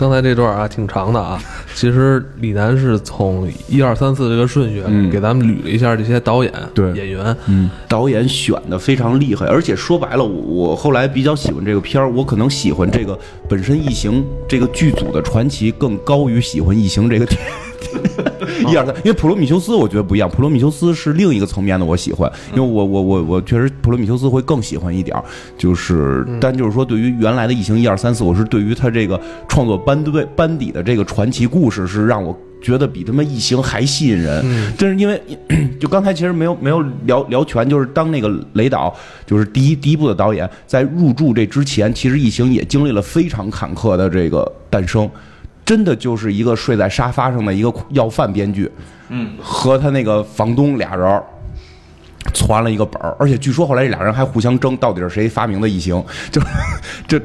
[0.00, 1.38] 刚才这段啊挺长的啊，
[1.76, 4.82] 其实李楠是从一二三四这个顺序
[5.12, 6.90] 给咱们捋了一下这些导演、对。
[6.92, 17.26] 演员，嗯，导演选的非常厉害，而且说白了，我后来比较喜欢这个片儿，我可能喜欢这个本身《异形》这个剧组的传奇更高于喜欢《异形》这个。
[18.70, 25.16] 一二三，因为普罗米修斯我觉得不一样，普罗米修斯是另一个层面的，我喜欢，因为我我我我确实普罗米修斯会更喜欢一点
[25.56, 34.44] 就是，但就是说对于原来的异形一二三四，我是对于他这个创作班队班底的这个传奇故事是让我觉得比他妈异形还吸引人，
[34.76, 35.20] 就是因为
[35.80, 38.94] 就刚才其实没有没有聊聊全，就是当那个雷导
[39.26, 45.08] 就是第一第一部的导演在入驻这之前，其实异形也经历了非常坎坷的这个诞生。
[45.70, 48.68] 真的就是一个睡在沙发上的一个要饭编剧，
[49.08, 51.22] 嗯，和他那个房东俩人。
[52.34, 56.02] 传了一个本儿，而且据说后来这俩人还互相争，到底是谁发明的异形？
[56.30, 56.40] 就
[57.08, 57.18] 这，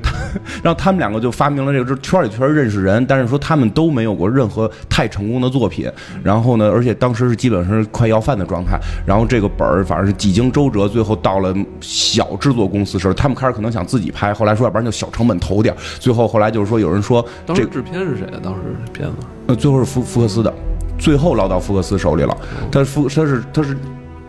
[0.64, 5.92] 然后他们两个就发明了这个，圈里圈认识人，但是说他们都没有过任何太成功的作品。
[6.24, 8.80] 然后呢，而且当时是基本上是快要饭的状态。
[9.06, 15.76] 然后这个本儿反正是几经周折，最后到了小制作公司时候，他们开始可能想自己拍，后来说要不然就小成本投点。
[16.00, 18.40] 最后后来就是说有人说，当时制片是谁啊？
[18.42, 18.62] 当时
[18.94, 19.16] 片子？
[19.48, 20.54] 呃，最后是福福克斯的，
[20.98, 22.36] 最后落到福克斯手里了。
[22.72, 23.78] 他福他是他是。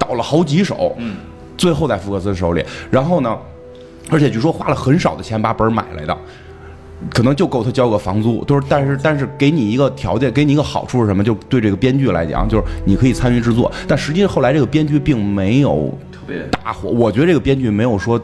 [0.06, 1.16] 倒了好几手，嗯，
[1.56, 2.64] 最后在福克斯手里。
[2.90, 3.36] 然后呢，
[4.10, 6.16] 而且据说花了很少的钱把本买来的，
[7.12, 8.44] 可能就够他交个房租。
[8.44, 11.24] 都是，但是但是给你一个条件，给你一个好处是什么？
[11.24, 13.70] 就对这个编剧来讲，就是你可以参与制作。
[13.88, 16.88] 但实际上后来这个编剧并没有特别大火。
[16.88, 18.20] 我觉得这个编剧没有说，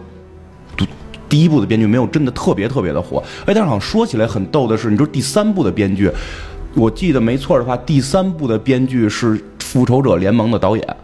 [1.29, 3.23] 第一部的编剧没有真的特别特别的火。
[3.41, 6.11] 哎，但是好像说起来很逗的是，你说第三部的编剧，
[6.75, 10.97] 我记得没错的话，第三部的编剧是《复仇者联盟》的导演。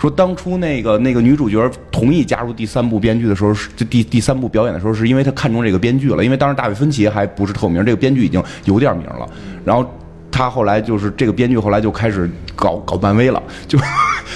[0.00, 6.24] 说当初那个那个女主角同意加入第三部编剧的时候，是第第三部表演的时候，是因为她看中这个编剧了。
[6.24, 9.28] 因为当时大卫芬奇还不是透明，这个编剧已经有点名了。
[9.62, 9.84] 然后
[10.30, 13.78] 他后来就是这个编剧后来就开始搞搞漫威了， 就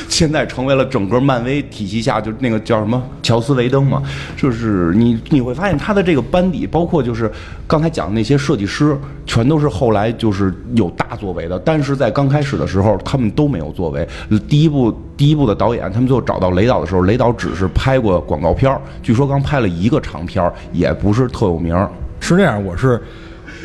[0.08, 4.02] 现在成为了整个漫威体系下就那个叫什么乔斯维登嘛，
[4.36, 7.30] 就是你你会发现他的这个班底，包括就是
[7.66, 14.06] 刚才讲的那些设计师，全都是后来就是有大作为的，但是在刚开始的时候他们都没有作为。
[14.48, 21.74] 第一部第一部的导演，他们最后找到雷导的时候，雷导只是拍过广告片据说刚拍了一个长片也不是特有名。
[22.20, 23.00] 是这样，我是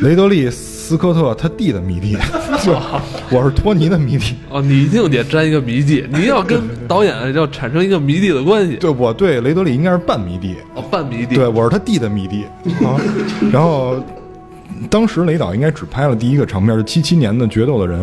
[0.02, 0.50] 雷德利·
[0.90, 2.18] 斯科特他弟的迷弟，
[2.66, 2.74] 就
[3.30, 4.34] 我是托尼的迷弟。
[4.50, 6.60] 哦，你一定得沾一个迷弟，你要跟
[6.90, 8.76] 导演要产生一个迷弟的关系。
[8.78, 11.36] 对，我对雷德利应该是半迷弟，哦，半迷弟。
[11.36, 12.46] 对，我是他弟的迷弟
[12.84, 12.98] 啊。
[13.52, 14.04] 然后
[14.90, 18.02] 当时雷导应该只拍了第一个长片，是七七年的《决斗的人》。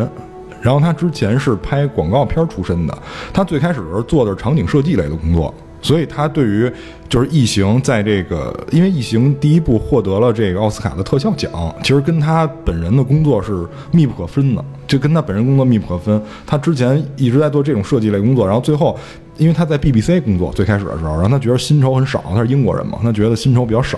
[0.62, 2.98] 然后他之前是拍广告片出身的，
[3.32, 5.52] 他最开始做的是场景设计类的工作，
[5.86, 6.68] 所以他对于
[7.08, 11.48] 就是《异形》在这个，因为《异形》第一部获得了这个奥斯卡的特效奖，
[11.80, 16.20] 其实跟他本人的工作是密不可分的，就跟他本人工作密不可分。
[16.44, 18.98] 他之前一直在做这种设计类工作，然后最后
[19.36, 23.96] 因为他在 BBC 工作，最开始的时候，然后他觉得薪酬很少，他是英国人嘛，他觉得薪酬比较少。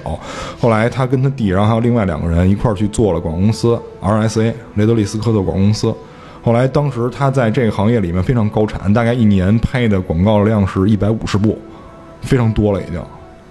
[0.61, 5.95] 后来他跟他弟，然后还有另外两个人一块儿去做了广告公司 RSA 雷德利斯科特广告公司。
[6.41, 11.59] 后来，当时他在这个行业里面非常高产，大概一年拍的广告量是一百五十部，
[12.22, 13.02] 非常多了已经。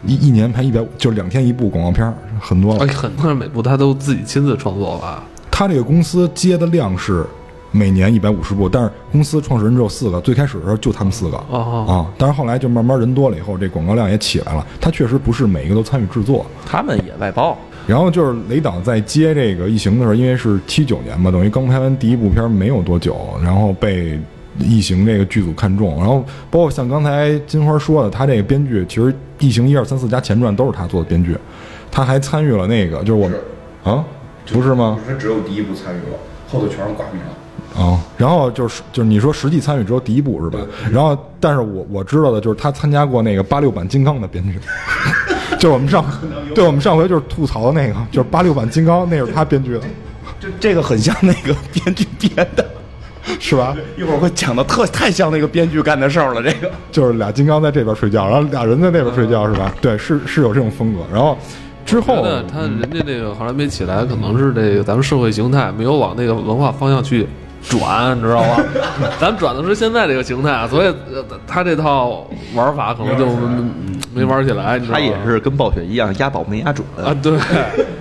[0.05, 2.85] 一一年拍一百，就是两天一部广告片儿，很多了。
[2.85, 5.23] 哎，很多人每部他都自己亲自创作吧？
[5.49, 7.25] 他这个公司接的量是
[7.71, 12.05] 每年一百五十部，但是公司创始人只有四个，最开始的时候就他们四个哦啊。
[12.15, 14.65] 但是后来就慢慢人多了以后，这广告量也起来了。
[14.79, 17.57] 他确实不是每一个都参与制作，他们也外包。
[17.87, 24.13] 然后就是雷导在接这个《异形》的时候，因为是七九年嘛，等于刚拍完第一部片没有多久，然后被
[24.59, 31.37] 《异形》这个剧组看中，然后包括像刚才金花说的，他这个编剧其实《异形》一二三四加前传都是他做的编剧，
[31.91, 33.39] 他还参与了那个就是我们
[33.83, 34.03] 啊，
[34.51, 34.99] 不是吗？
[35.07, 36.17] 他只有第一部参与了，
[36.49, 37.21] 后头全是挂名。
[37.21, 37.33] 了。
[37.77, 40.59] 啊、然后就是就是你说实际参与只有第一部是吧？
[40.91, 44.57] 然后但是我我知道的就是他参加过那个八六版金刚的编剧，
[45.59, 46.03] 就是我们上
[46.55, 49.81] 对我们上回就是吐槽的那个，就是八六版金刚，那是他编剧的，
[50.39, 52.67] 这这个很像那个编剧编的，
[53.39, 53.75] 是吧？
[53.97, 56.41] 一会儿会讲的特太像那个编剧干的事儿了。
[56.41, 59.73] 这个就是俩金刚在这边睡觉，然后俩人在那边睡觉，是吧？
[59.81, 61.01] 对，是是有这种风格。
[61.13, 61.37] 然后
[61.85, 67.27] 之后觉得他人家那个后来没起来，可能是这个咱们社会形态没有往那个文化方向去
[67.61, 68.63] 转，你知道吗？
[69.19, 72.25] 咱转的是现在这个形态，所以呃他这套
[72.55, 74.79] 玩法可能就嗯 没玩起来。
[74.79, 76.85] 他也是跟暴雪一样，押宝没押准。
[76.97, 77.37] 啊，对，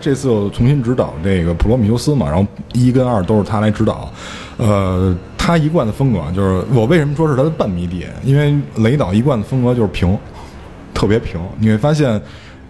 [0.01, 4.11] 这次又重新指导这个《普罗米修斯》嘛，然后一跟二都是他来指导。
[4.59, 10.17] 呃，他一贯的风格就是我为什么说是他的半迷弟，因为雷导一贯的风格就是平，
[10.95, 11.39] 特别平。
[11.59, 12.19] 你会发现，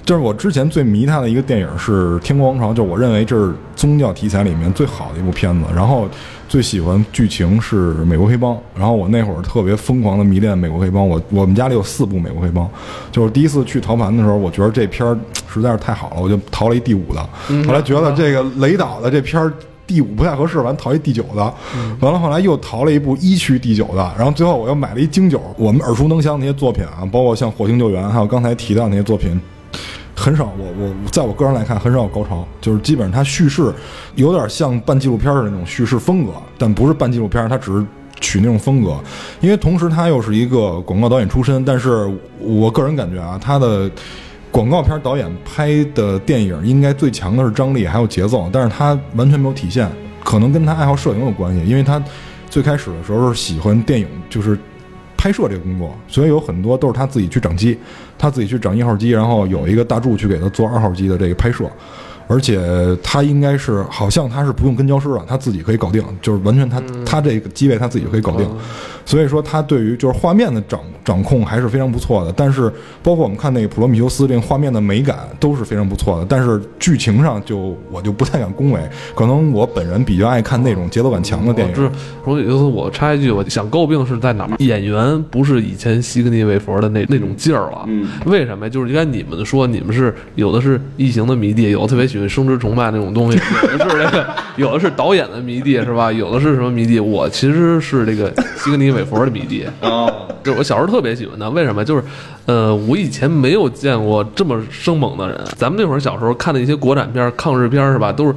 [0.05, 5.66] 就是我之前最迷他的一个电影是《天国王朝》，就我认为这是宗教题材里面最好的一部片子。
[5.74, 6.09] 然后
[6.49, 12.64] 最喜欢剧情是《美国黑帮》，然后我那会儿特别疯狂的迷恋《美国黑帮》，我我们家里有四部《美国黑帮》，
[13.12, 15.16] 就是第一次去淘盘的时候，我觉得这片儿
[15.49, 17.20] 实在是太好了，我就淘了一第五的。
[17.64, 19.53] 后来觉得这个雷导的这片儿。
[19.87, 21.55] 第五不太合适，完淘一第九的，
[22.01, 25.41] 完了后来又淘了一部一区第九的，然后最后我又买了一京九。
[25.57, 29.41] 我们耳熟能详那些作品啊，包括像《火星救援》，还有刚才提到那些作品，
[30.14, 30.53] 很少。
[30.59, 33.72] 我我在我个人来看，很少有高潮，就是基本上它叙事
[34.16, 37.87] 有点像半纪录片的那种叙事风格，但不是半纪录片，它只是
[38.20, 38.99] 取那种风格。
[39.41, 42.11] 因为同时他又是一个广告导演出身，但是
[42.41, 43.91] 我个人感觉啊，他的。
[44.57, 49.87] 广告片导演拍的电影应该最强的是张力还有节奏，但是他完全没有体现，
[50.25, 52.03] 可能跟他爱好摄影有关系，因为他
[52.49, 54.59] 最开始的时候是喜欢电影，就是
[55.15, 57.79] 拍摄这个工作，所以有很多都是他自己去整机，
[58.17, 61.71] 他自己去整一号机，然后有一个大柱去给他做二号机的这个拍摄，
[62.29, 62.61] 而且
[63.03, 68.49] 他应该是好像他是不用跟教师了，他自己可以搞定，就是完全他他这个机位他自己可以搞定，
[69.05, 72.33] 所以说他对于就是画面的掌掌控还是非常不错的。
[72.37, 72.72] 但是
[73.03, 78.81] 包括我们看那个《普罗米修斯》这个画面的美感都是非常不错的，但是剧情上就我就不太敢恭维，
[79.14, 81.89] 可能我本人比较爱看那种节奏感强的电影是
[82.24, 82.37] 普。
[82.37, 84.51] 罗米修斯，我插一句，我想诟病是在哪儿？
[84.59, 87.85] 演员不是以前西格尼韦佛的那那种劲儿了。
[87.87, 88.68] 嗯，为什么呀？
[88.68, 96.12] 就是应该你们说，你们是有的是异形的迷弟，有的特别喜欢生殖崇拜那种东西，有的是这个，有的是导演的迷弟，是吧？
[96.12, 97.01] 有的是什么迷弟？
[97.01, 99.67] 我其实是这个西格尼韦佛的迷弟。
[99.81, 100.11] 啊，
[100.43, 101.85] 这我小时候特别喜欢他，为什么？
[101.85, 102.03] 就是，
[102.47, 105.41] 呃，我以前没有见过这么生猛的人。
[105.57, 108.35] 咱们那会儿小时候看的一些国产片、抗日片是吧，都是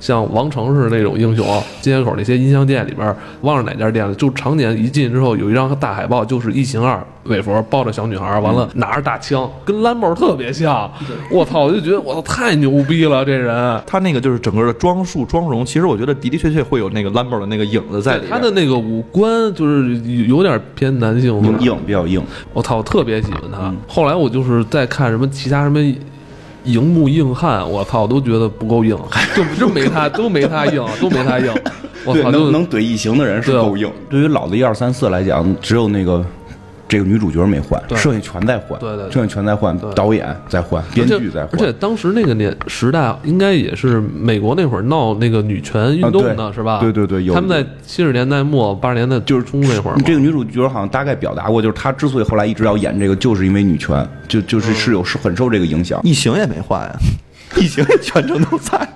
[0.00, 1.46] 像王成是那种英雄，
[1.80, 10.90] 金街口那些音像店里边，忘了哪家店了，就常年一进之后有一张大海报，就是异形二韦佛抱着小女孩，完了拿着大枪，跟蓝豹特别像。
[11.30, 13.80] 我操，我就觉得我操太牛逼了，这人。
[13.86, 18.30] 他那个就是整个的装束妆容，其实我觉得的的确确会有那个 Lambo 的那个影子在里面。
[18.30, 22.22] 他的那个五官就是有点偏男性硬硬比较硬。
[22.54, 23.72] 我操，我特别喜欢他。
[23.86, 25.78] 后来我就是在看什么其他什么。
[26.64, 28.96] 荧幕硬汉，我操，都觉得不够硬，
[29.34, 31.52] 就就没他，都没他硬，都没他硬。
[32.04, 33.90] 我操，能能怼异形的人是够硬。
[34.08, 36.24] 对于老的一二三四来讲，只有那个。
[36.90, 41.50] 这个女主角没换，剩下全在换，对对，剩下全在换，导演在换，编剧在换。
[41.52, 46.80] 而且当时那个年时代，应该也是美国那会儿闹那个女权运动的是吧？
[46.80, 49.96] 对对对，他们在七十年代末八十年代就是冲那会儿。
[50.04, 56.00] 这个女主角好像大概表达过，就是她之所以后来一直要演这个，就是因为女权，就就是是有是很受这个影响。
[56.02, 56.96] 异形也没换呀，
[57.56, 58.88] 异形也全程都在。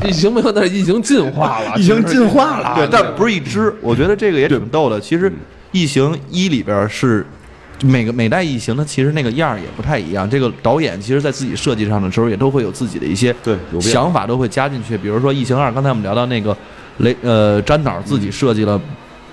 [0.06, 3.74] 异形没有，但是异形进化了， 异形进化了，对，但不是一只。
[3.80, 5.00] 我觉得这个也挺逗的。
[5.00, 5.32] 其实
[5.72, 7.26] 异形一里边是。
[7.84, 10.28] 每个每代异形，它其实那个样儿也不太一样。
[10.30, 14.96] 这个导演其实，在自己设计上的时候，也都会有自己的一些对想法，都会加进去。
[14.96, 16.56] 比如说异形二，刚才我们聊到那个
[17.00, 18.80] 雷呃詹导自己设计了，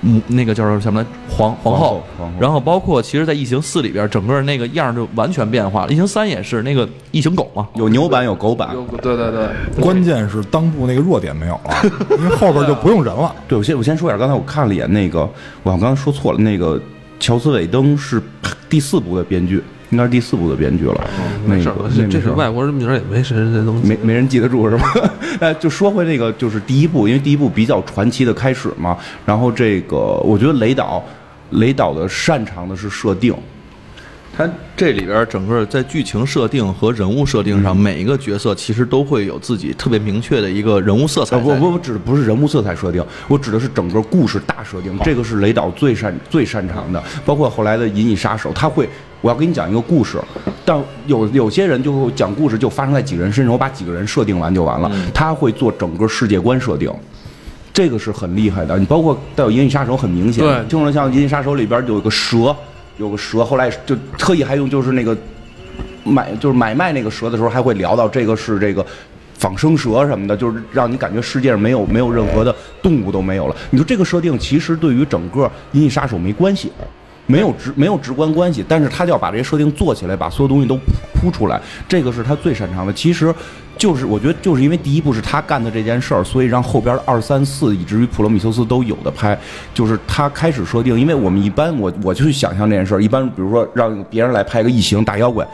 [0.03, 2.03] 嗯，那个叫什么皇皇后，
[2.39, 5.91] 然后包括其实，在异形四里边，整个那个样就完全变化了。
[5.91, 9.47] 异形三也是那个异形狗嘛，有牛版有狗版，对对对。
[9.81, 13.33] 关键是裆部那个弱点没有了，因为后边就不用人了。
[13.47, 15.21] 对，我先我先说一下，刚才我看了一眼那个，
[15.63, 16.79] 我刚刚说错了，那个。
[17.19, 18.21] 乔斯·韦登是
[18.69, 19.63] 第四部的编剧，
[19.93, 21.09] 应该是第四部的编剧了。
[21.45, 24.91] 那个，这是外国人名也没谁谁能没没人记得住是吧？
[25.39, 28.97] 哎，就说回那个，就是第一部，因为第一部比较传奇的开始嘛。
[29.23, 31.03] 然后这个，我觉得雷导，
[31.51, 33.33] 雷导的擅长的是设定。
[34.35, 41.37] 他这里边整个在剧情设定和人物设定上，每一个角色其实都会有自己特别明确的一个人物色彩。
[41.37, 44.97] 不不，我指的不是人物色彩设定，我指的是整个故事大设定。
[45.03, 47.01] 这个是雷导最擅最擅长的。
[47.23, 48.89] 包括后来的《银翼杀手》，他会，
[49.21, 50.19] 我要给你讲一个故事，
[50.65, 50.75] 但
[51.05, 54.91] 有有些人就会讲故事就发生在几个人身上，我把几个人设定完就完了。
[55.13, 56.91] 他会做整个世界观设定，
[57.71, 58.79] 这个是很厉害的。
[58.79, 62.55] 你包括带有《银翼杀手》，很明显，对，听说像《银翼杀手》里边有一个蛇。
[62.97, 65.17] 有个蛇，后来就特意还用就是那个
[66.03, 68.85] 买就是买卖那个蛇的时候，还会聊到这个是这个
[69.37, 73.55] 仿生蛇什么的，就是让你感觉世界上没有没有任何的动物都没有了。
[73.71, 76.71] 你说这个设定其实对于整个《银翼杀手》没关系。
[77.25, 80.77] 没有直没有直观关系，但是他就要把这些设定做起来，把所有东西都
[81.13, 82.91] 铺出来，这个是他最擅长的。
[82.93, 83.33] 其实，
[83.77, 89.37] 就是我觉得就是因为第一部是他干的这件事儿，所以让后边的二三四以至于普罗米修斯都有的拍，
[89.73, 90.99] 就是他开始设定。
[90.99, 95.47] 因为我们一般我我就去想象这件事儿，一般比如说让别人来拍个异形大妖怪。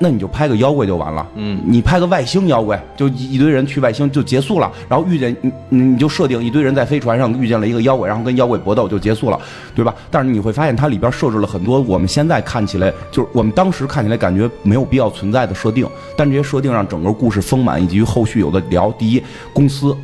[0.00, 9.40] 那你就拍个妖怪就完了，嗯，你拍个外星妖怪，就一堆人去外星就结束了，然后遇见你，你就设定一堆人在飞船上遇见了一个妖怪，然后跟妖怪搏斗就结束了，
[9.74, 9.92] 对吧？
[10.08, 15.84] 但是你会发现它里边设置了很多我们现在看起来就是我们当时看起来感觉没有必要存在的设定，
[16.16, 18.92] 但这些设定让整个故事丰满，以及后续有的聊。
[18.92, 19.20] 第一，
[19.52, 19.96] 公司，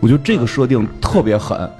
[0.00, 1.70] 我觉得这个设定特别狠，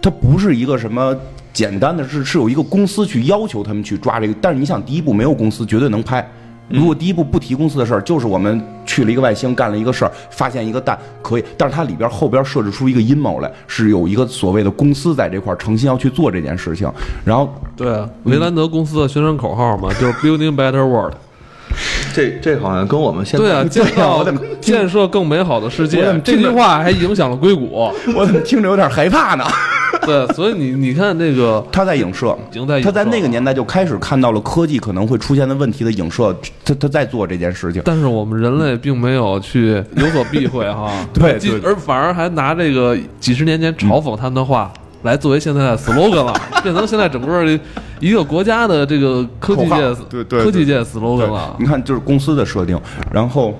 [0.00, 1.12] 它不是一个什么
[1.52, 6.24] 简单的，是是有一个公司去要求他们去抓这个，但是你想第一部没有公司绝对能拍。
[6.68, 16.90] 如果第一步不提公司的事儿，就是我们去了一个外星干了一个事儿，发现一个蛋可以，但是它里边后边设置出一个阴谋来，是有一个所谓的公司在这块儿诚心要去做这件事情。
[17.24, 21.14] 然后，对啊，维兰德公司的宣传口号嘛，就是 Building Better World。
[22.14, 24.24] 这这好像跟我们现在对啊，建造
[24.60, 29.44] 建设更美好的世界， 这句话还影响了硅谷， 我怎么听着有点害怕呢？
[30.02, 32.36] 对，所以你你看那个他在影射，
[32.82, 37.82] 他在那个年代就开始看到了科技可能会出现的问题的影射，他他在做这件事情。
[37.84, 44.72] 但是我们人类并没有去有所避讳哈，对，而反而还拿这个几十年前嘲讽他们的话
[45.02, 47.60] 来作为现在的 slogan 了， 变成现在整个
[48.00, 51.56] 一个国家的这个科技界对对科技界 slogan 了。
[51.58, 52.80] 你看，就是公司的设定，
[53.12, 53.58] 然后。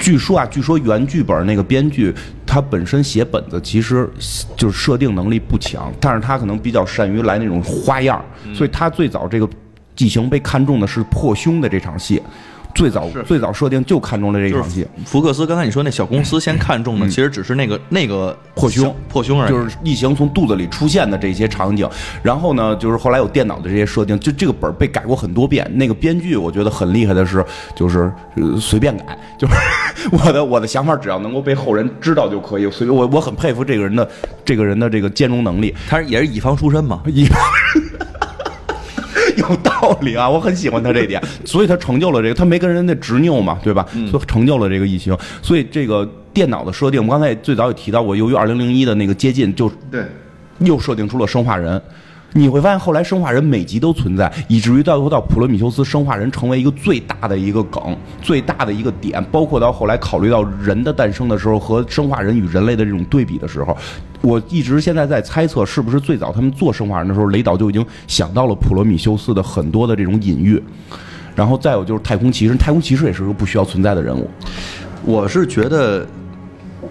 [0.00, 2.12] 据说啊，据说原剧本那个编剧
[2.44, 4.10] 他本身写本子其实
[4.56, 8.20] 就是设定能力不强，但是他可能比较善于来那种花样，
[8.52, 9.48] 所以他最早这个
[9.94, 12.20] 剧情被看中的是破胸的这场戏。
[12.74, 14.86] 最早最早设定就看中了这场戏。
[15.04, 21.88] 福克斯刚才你说那小公司先看中的，其实只是那个那个破胸破胸而已，就是异形从肚子里出现的这些场景。
[22.22, 25.70] 然后呢，就是后来有电脑的这些设定，就这个本被改过很多遍。
[25.76, 27.44] 那个编剧我觉得很厉害的是，
[27.76, 28.12] 就是
[28.60, 29.54] 随便改，就是
[30.10, 32.70] 我的我的想法只要能够被后人知道就可以。
[32.70, 34.08] 所以我我很佩服这个人的
[34.44, 35.74] 这个人的这个兼容能力。
[35.88, 37.38] 他也是乙方出身嘛，乙方。
[39.36, 43.86] 有道理啊，我很喜欢他这点，所以他成就了这个，他没跟人家执拗嘛，对吧？
[44.10, 45.16] 所以成就了这个异形。
[45.42, 50.04] 所以这个电脑的设定，我们刚才也最早也提到过，由于二零零一的那个接近，就对，
[50.60, 51.80] 又设定出了生化人。
[52.36, 59.24] 你会发现，后来生化人每集都存在，以至于到最后到普罗米修斯，生化人成为一个最大的一个梗，最大的一个点。
[59.30, 63.76] 包括到后来考虑到人的诞生的时候，和生化人与人类的这种对比的时候，
[64.20, 70.60] 我一直现在在猜测，是不是最早他们做生化人的时候，雷导就已经想到了普罗米修斯的很多的这种隐喻。
[71.36, 74.28] 然后再有就是太空骑士，太空骑士也是个不需要存在的人物。
[75.04, 76.06] 我是觉得，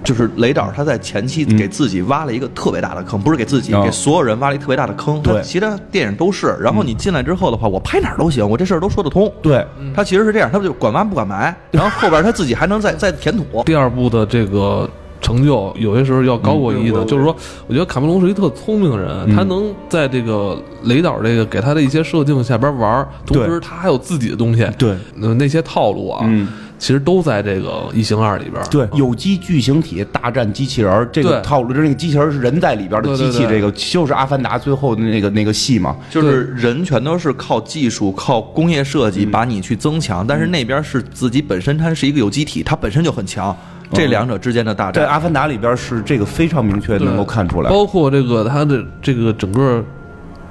[0.04, 5.22] 就是雷导他在前期给自己挖了一个特别大的坑，不是给自己，哦给所有人挖了一个特别大的坑。
[5.22, 9.32] 对他其他电影都是，然后你进来之后的话，我拍哪儿都行，我这事儿都说得通。
[9.41, 13.64] 对，他其实是这样，他就管挖不管埋，然后后边他自己还能再 再填土。
[13.64, 14.89] 第二部的这个
[15.22, 17.06] 成就，有些时候要高过一的。
[17.06, 17.34] 就是说，
[17.68, 24.68] 我觉得卡梅隆是一特聪明的人，他能在这个雷导这个给他的一些设定下边玩，同时他还有自己的东西。
[24.78, 26.47] 对呃，那些套路啊，嗯
[26.84, 28.68] 其实都在这个《异形二》里边儿。
[28.68, 35.96] 对，有机巨型体大战机器人儿，这个套路就是那个机器人是人在里边的机器，对这个就是《阿凡达》最后的那个那个戏嘛。
[36.10, 43.56] 就是人全都是靠技术、靠工业设计把你去增强，但是那边是自己本身它是一个有机体，它本身就很强，
[43.94, 45.14] 这两者之间的大战在《战。
[45.14, 47.70] 阿凡达》里边是这个非常明确能够看出来。
[47.70, 49.82] 包括这个它的这个整个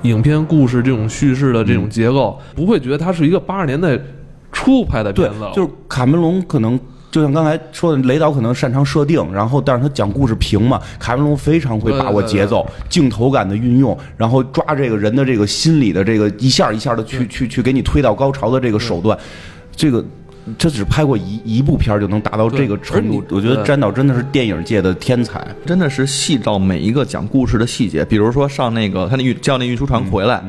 [0.01, 4.01] 影片故事这种叙事的这种结构，不会觉得它是一个八十年代
[4.65, 6.79] 初拍的对片子了，就是卡梅隆可能。
[7.11, 10.81] 就像刚才说的，雷导可能擅长设定，然后但是他讲故事平嘛。
[10.99, 19.19] 卡梅隆非常会把握节奏、镜头感的运用，然后抓这个人的这个心理的这个一下一下的去去去给你推到高潮的这个手段，
[19.77, 20.03] 这个
[20.59, 25.47] 他只拍过一一部片就能达到这个程度，我觉得詹导真的是电影界的天才。
[25.67, 30.43] 真的是细到每一个讲故事的细节，比如说上那个他那运叫那运输船回来，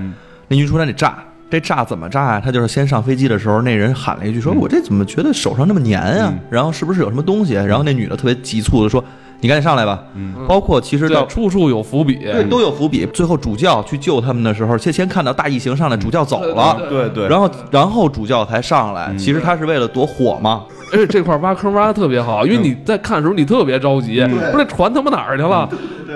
[0.48, 1.22] 那运输船得炸，
[1.54, 7.54] 这炸怎么炸呀、他就是先上飞机的时候，那人喊了一句说：“我这怎么觉得手上那么黏啊、然后是不是有什么东西？
[7.54, 9.04] 然后那女的特别急促的说
[9.40, 10.04] ：“你赶紧上来吧。
[10.48, 12.16] 包括其实到处处有伏笔。
[12.16, 13.06] 对都有伏笔。
[13.14, 19.14] 最后主教去救他们的时候，先先看到大异形上来，主教走了，对对然后然后主教才上来。
[19.16, 20.64] 其实他是为了躲火嘛。
[20.92, 24.22] 而且这块挖坑挖的特别好，因为你在看的时候你特别着急，
[24.52, 25.70] 不是这船他妈哪儿去了？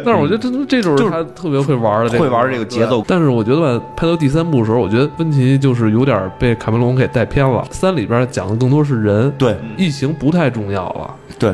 [0.06, 7.66] 但是我觉得这这种就是他特别会玩的，会玩这个节奏但是我觉得吧，拍到第三部的时候，我觉得温奇就是有点被卡梅隆给带偏了。
[7.72, 11.16] 三里边讲的更多是人，对异形不太重要了。
[11.40, 11.52] 对，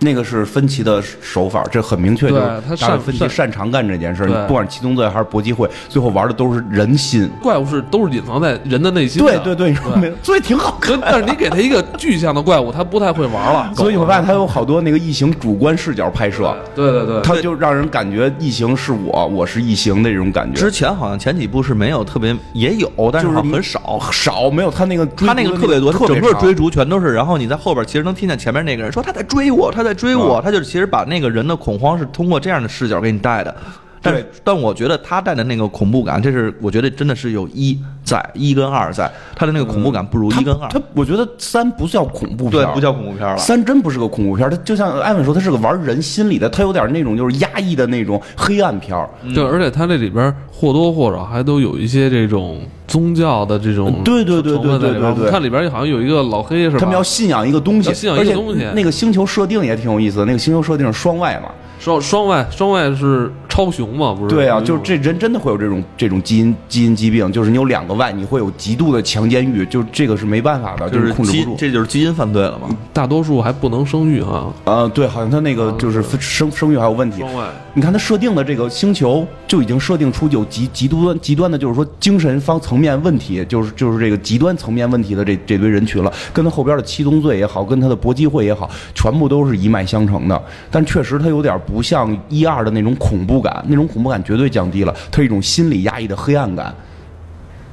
[0.00, 4.46] 那个是分歧的手法，这很明确，就是对他达擅芬奇擅长干这件事儿。
[4.46, 7.30] 不管是七宗罪还是搏击会，最后玩的都是人心。
[7.42, 10.12] 怪物是都是隐藏在人的内心的，对对对，你说没？
[10.22, 10.98] 所以挺好看。
[11.00, 13.72] 但是你给他一个具象的怪物，他不太会玩了。
[13.74, 20.70] 所以你会发现他有好多那个异形主观视角拍摄，对对对，他就让人感觉异形是我，我是异形的这种感觉之。
[20.70, 24.00] 前好像前几部是没有特别，也有，但是就是很少。
[24.12, 33.54] 少没有他那个追他那个特别多，特别整个追逐全都是，然后你在后边其实能听见前面那个人说他在追我，他在追我，他就其实把那个人的恐慌是通过这样的视角给你带的。
[34.02, 43.36] 但，但我觉得他带的那个恐怖感，这是我觉得真的是有一在一跟二在，他的那个恐怖感不如一跟二他，我觉得三不叫恐怖片不叫恐怖片了。
[43.38, 49.08] 三真不是个恐怖片儿，它就像艾文说，他是个玩人心理的，他有点那种就是压抑的那种黑暗片儿。
[49.34, 56.78] 对，而且它这里边或多或少还都有一些这种宗教的这种对对对对对对对它里边好像有一个老黑是吧？
[56.78, 60.24] 他们要信仰一个东西，信仰一个东西而且那个星球设定也挺有意思的。
[60.24, 61.50] 那个星球设定是双外嘛？
[61.78, 64.12] 双双外双外是超雄嘛？
[64.12, 64.34] 不是？
[64.34, 71.56] 对啊，就是这人真的会有这种这种基因基因疾病，就是你有两个外，你会有极度的强奸欲，就这个是没办法的，就是控制不住。
[71.58, 72.68] 这就是基因犯罪了嘛？
[72.92, 74.52] 大多数还不能生育哈。
[74.66, 77.24] 啊，对，好像他那个就是生生育还有问题。
[77.72, 90.42] 你看他设定的这个星球就已经设定出有极极端极端的，就是说精神方层面问题，就是就是这个极端层面问题的这这堆人群了，跟他后边的七宗罪也好，跟他的搏击会也好，全部都是一脉相承的。
[90.70, 96.74] 但确实他有点不像一二的那种恐怖感，那种恐怖感绝对降低了，它是一种心理压抑的黑暗感。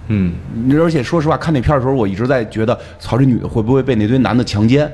[0.09, 0.33] 嗯，
[0.79, 4.91] 而且说实话，看那片儿的时候，我一直在觉得，操，这女的会不会被那堆男的强奸？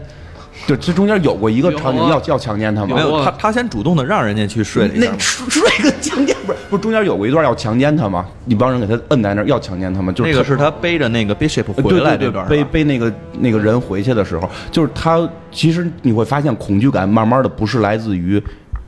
[0.68, 2.96] 对，这中间有过一个场景要要强奸她吗？
[2.96, 8.26] 没有啊他他先主动的让人家去睡了一下那睡睡个强奸不是不是中间有过一段要强奸她吗？
[8.46, 10.12] 一帮人给她摁在那儿要强奸她吗？
[10.12, 18.42] 就是特那个是他背着那个 Bishop 呃回来对对对那段背背那个那个人回去的时候，就是他其实你会发现恐惧感慢慢的不是来自于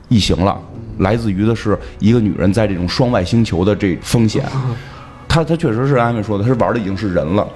[0.09, 0.59] 异形了，
[1.01, 4.43] 来自于的是一个女人在这种双外星球的这风险。
[5.27, 7.47] 他他确实是安慰说的，他是玩的已经是人了。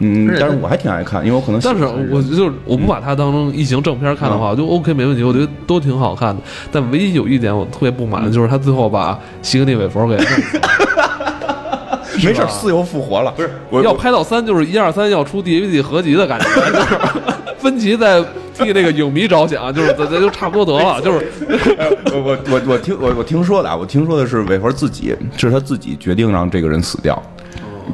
[0.00, 4.38] 嗯但是我还挺爱看，因为我可能但是我就是我不把它当成异形正片看的嗯。
[4.38, 6.40] 话，我就 OK 没问题，我觉得都挺好看的。
[6.70, 10.60] 但唯一有一点我特别不满的就是他最后把西格尼韦佛给弄死
[12.24, 16.96] 没事儿自由复活了，不是我要拍到三就是一二三要出 DVD 合集的感觉，就是
[17.58, 18.24] 芬奇在
[18.58, 21.26] 替那个影迷着想，就是咱咱就差不多得了，就是
[22.12, 27.20] 我我我我听我我听说的啊，我听说的是韦佛自己是他自己决定让这个人死掉，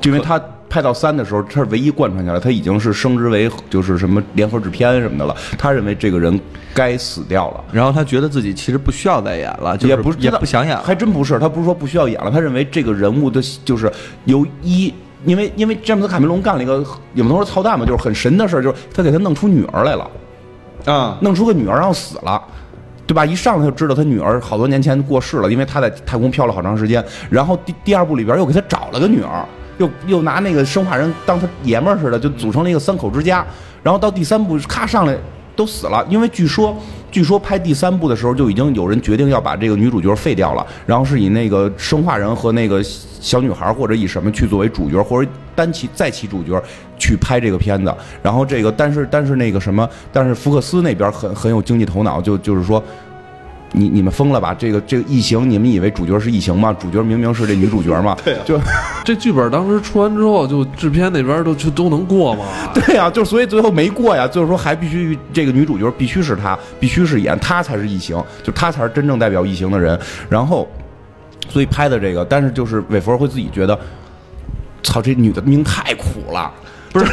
[0.01, 6.41] 就因为他拍到三的时候，他是唯一贯穿下来，他已经是升职为就是什么联合制片什么的了，他认为这个人
[6.75, 7.63] 该死掉了。
[7.71, 10.83] 然后他觉得自己其实不需要再演了，就是也不也不想演了。
[10.83, 13.89] 还真不是，他不是说不需要演了，他认为这个人物的就是
[14.25, 14.93] 由一，
[15.25, 16.85] 因为因为詹姆斯卡梅隆干了一个
[17.15, 20.11] 也不能说操蛋吧，就是很神的事儿，就是他给他弄出女儿来了，
[20.85, 22.43] 啊，弄出个女儿然后死了。
[23.07, 23.23] 对吧？
[23.23, 27.05] 一上来就知道他女儿好多年前过世了，因为他在太空漂了好长时间。
[27.29, 29.45] 然后第第二部里边又给他找了个女儿，
[29.77, 33.45] 又又拿那个生化人当他爷们儿似的，就组成了一个三口之家。
[33.83, 35.15] 然后到第三部，咔上来
[35.57, 36.77] 都死了，因为据说
[37.11, 46.63] 据说拍第三部的时候就已经有人决定要把这个女主角废掉了，然后是以那个生化人和那个小女孩或者以什么去作为主角，或者单起再起主角
[46.99, 47.95] 去拍这个片子。
[48.23, 52.83] 然后这个但是但是那个什么，但是福克斯那边很很有经济头脑，就就是说。
[53.77, 54.55] 你你们疯了吧？
[54.57, 56.73] 这个这个异形，你们以为主角是异形吗？
[56.79, 58.17] 主角明明是这女主角嘛。
[58.25, 58.59] 对、就
[59.05, 62.45] 这剧本当时出完之后，就制片那边都就都能过吗？
[62.73, 64.29] 对呀、就所以最后没过呀。
[64.29, 69.99] 就是说还必须这个女主角必须是她，必须是演她才是异形，就她才是真正代表异形的人。
[70.29, 70.69] 然后，
[71.49, 73.79] 所以拍的这个，但是就是韦佛会自己觉得，
[74.83, 76.51] 操，这女的命太苦了。
[76.93, 77.07] 不是，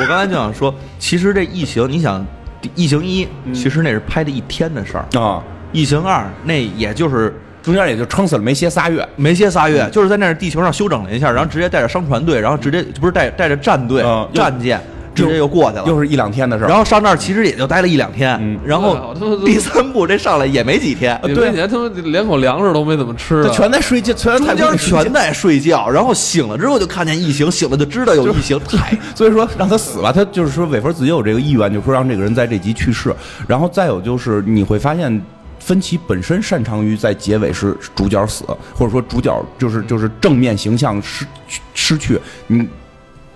[0.00, 2.26] 我刚才就想说，其实这异形，你想，
[2.74, 5.42] 异形一其实那是拍的一天的事儿，啊，
[5.76, 9.06] 异形二那也就是中间也就撑死了没歇仨月。
[9.16, 14.80] 没歇仨月，就是在那儿地球上休整了一下，然后直接带着商船队，然后直接不是带带着战队、嗯战舰，
[15.14, 15.84] 直接又过去了。
[15.86, 16.68] 又是一两天的事儿。
[16.68, 19.12] 然后上那儿其实也就待了一两天，然后
[19.44, 21.50] 第三部这上来也没几天，对。
[21.50, 33.12] 连他们连口粮食都没怎么吃他，全在睡觉，全在中间全在睡觉，然后醒了之后就看见异形，醒了就知道有异形， 太所以说让他死吧，他就是说韦弗自己有这个意愿，就说让这个人在这集去世。
[33.48, 35.20] 然后再有就是你会发现，
[35.66, 41.26] 芬奇本身擅长于在结尾是主角死，或者说主角就是就是正面形象失
[41.74, 42.68] 失去，嗯。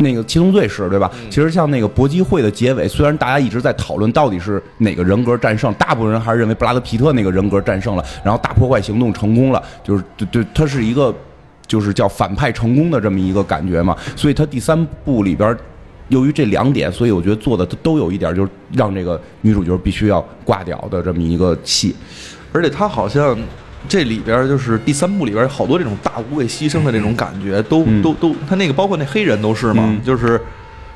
[0.02, 1.10] 那个七宗罪是对吧？
[1.28, 11.14] 其实像那个搏击会的结尾，虽然大家一直在讨论到底是哪个人格战胜，大部分人还是认为布拉德皮特那个人格战胜了，然后大破坏行动成功了，就是对对，他是一个
[11.66, 13.94] 就是叫反派成功的这么一个感觉嘛。
[14.16, 15.54] 所以他第三部里边，
[16.10, 21.96] 由于这两点，所以我觉得做的都都有一点，就是让这个女主角必须要挂掉的这么一个戏。
[22.52, 23.38] 而且他好像
[23.88, 30.38] 这里边就是第三部里边好多这种大无畏牺牲的这种感觉，都、嗯都都，他那个包括那黑人都是嘛，嗯就是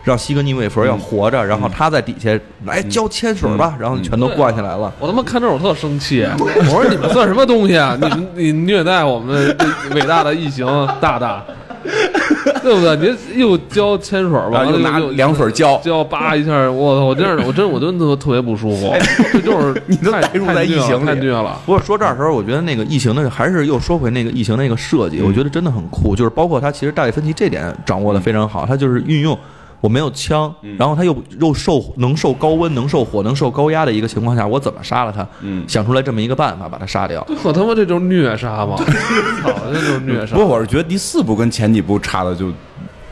[0.03, 4.93] 让西格尼韦佛要活着，然后他在底下来交铅水吧，然后全都灌下来了。
[4.99, 7.97] 我他妈看这我特生气， 我说你们算什么东西啊？
[7.99, 9.57] 你们你虐待我们
[9.95, 10.67] 伟大的异形
[11.01, 11.43] 大大，
[12.62, 12.97] 对不对？
[12.97, 17.05] 您又浇铅水吧，然后又拿凉水浇浇，叭一下，我操！
[17.05, 18.93] 我真是我真我真的特别不舒服，
[19.32, 21.61] 这就是 你都太带入在太虐了异形里太虐了。
[21.66, 29.39] 不过说这儿的时候，我觉得那个疫情的还是又说回那个疫情那个设计，我觉得真的很酷，就是包括他其实大卫芬奇这点掌握的非常好，他就是运用。
[29.85, 35.28] 我没有枪，然后他又又受能受高温、能受火、能受高压的一个情况下，我怎么杀了他？
[35.43, 37.22] 嗯想出来这么一个办法把他杀掉。
[37.43, 38.76] 我他妈这就是虐杀嘛！
[39.45, 40.41] 操，这就是虐杀不。
[40.41, 42.51] 过我是觉得第四部跟前几部差的就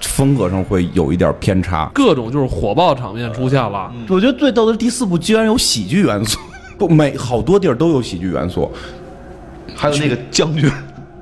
[0.00, 1.90] 风格上会有一点偏差。
[1.92, 6.38] 各种就是火爆场面出现了，我觉得最逗的是第四部居然有喜剧元素，
[6.78, 8.72] 不每好多地儿都有喜剧元素。
[9.76, 10.70] 还有那个将军，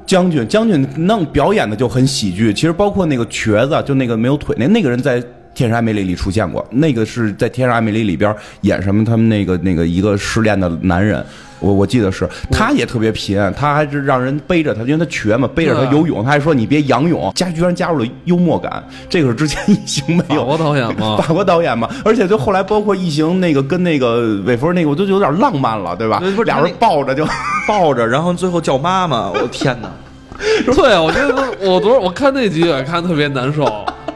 [0.07, 2.55] 将军，将军弄表演的就很喜剧。
[2.55, 5.20] 其实包括那个瘸子，就那个没有腿那那个人在
[5.55, 9.05] 《天使艾米丽》里出现过，那个是在《天使艾米丽》里边演什么？
[9.05, 11.24] 他们那个那个一个失恋的男人，
[11.59, 20.40] 我我记得是，他也特别贫，他还是让人背着他，因为他瘸嘛，背着他游泳，他还说你别仰泳，加居然加入了幽默感，这个是之前异形没有。
[20.42, 26.36] 法国导演吗， 法国导演嘛，而且就后来包括异形那个跟那个韦弗那个，我就有点浪漫了，对吧对不？
[26.36, 27.26] 是俩人抱着就。
[27.68, 29.88] 抱着，然后最后叫妈妈，我天哪！
[30.74, 33.64] 对，我觉得我昨儿我看那集也看得特别难受，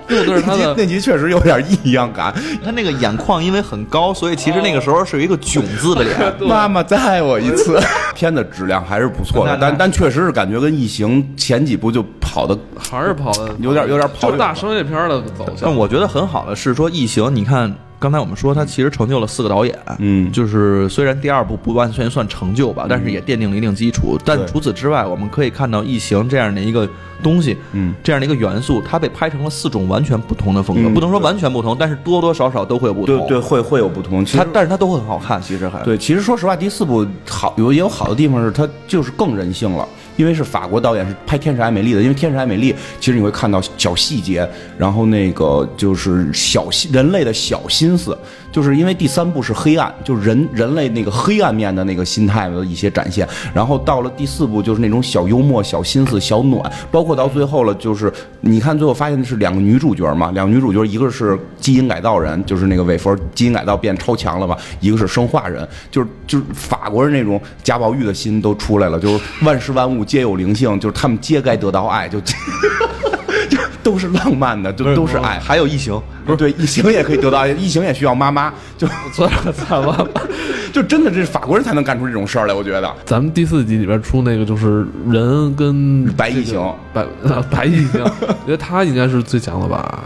[0.08, 2.34] 用的是他那集的那集确实有点异样感。
[2.64, 6.34] 他那个眼眶因为很高，所以其实那个时候是一个囧字的脸。
[6.46, 7.80] 妈妈再爱我一次。
[8.14, 15.56] 片子质量还是不错的，但但确实是感觉跟异形前几部就跑的还是跑的有点有点跑就大商业片的走向。
[15.62, 17.74] 但我觉得很好的是说，《异形》，你看
[18.04, 24.18] 刚才我们说他其实成就了四个导演，嗯就是虽然第二部不完全算成就吧，但是也奠定了一定基础。
[24.22, 26.86] 但除此之外，我们可以看到《异形》这样的一个
[27.22, 33.16] 东西，嗯，这样的一个元素，它被拍成了四种完全不同的风格，嗯不能说完全不同，但是多多少少都会有不同。
[33.16, 34.22] 对对，会会有不同。
[34.22, 39.88] 其实它但是它都会很好看，其实还对，其实说实话，第四部好有也有好的地方是它就是更人性了。
[40.16, 44.48] 因为是法国导演是拍《天使爱美丽》的，因为《天使爱美丽》其实你会看到小细节，
[44.78, 48.16] 然后那个就是小心人类的小心思，
[48.54, 72.20] 就是因为第三部是黑暗，就是人人类那个黑暗面的那个心态的一些展现，然后到了第四部就是那种小幽默、小心思、小暖，包括到最后了，就是你看最后发现的是两个女主角嘛，两个女主角一个是基因改造人，就是那个韦佛基因改造变超强了嘛，一个是生化人，就是就是法国人那种贾宝玉的心都出来了，就是万事万物皆有灵性，就是他们皆该得到爱，就
[73.84, 75.38] 都是浪漫的，就都是爱。
[75.38, 80.08] 还有异形，不对，异形也可以得到爱， 异形也需要妈妈，就做了算了，
[80.72, 82.92] 就真的这是法国人才能干出这种事儿来，我觉得。
[83.04, 86.60] 咱们第四集里边出那个就是人跟白异形。
[86.92, 87.04] 白
[87.50, 90.04] 白异形， 我觉得他应该是最强的吧？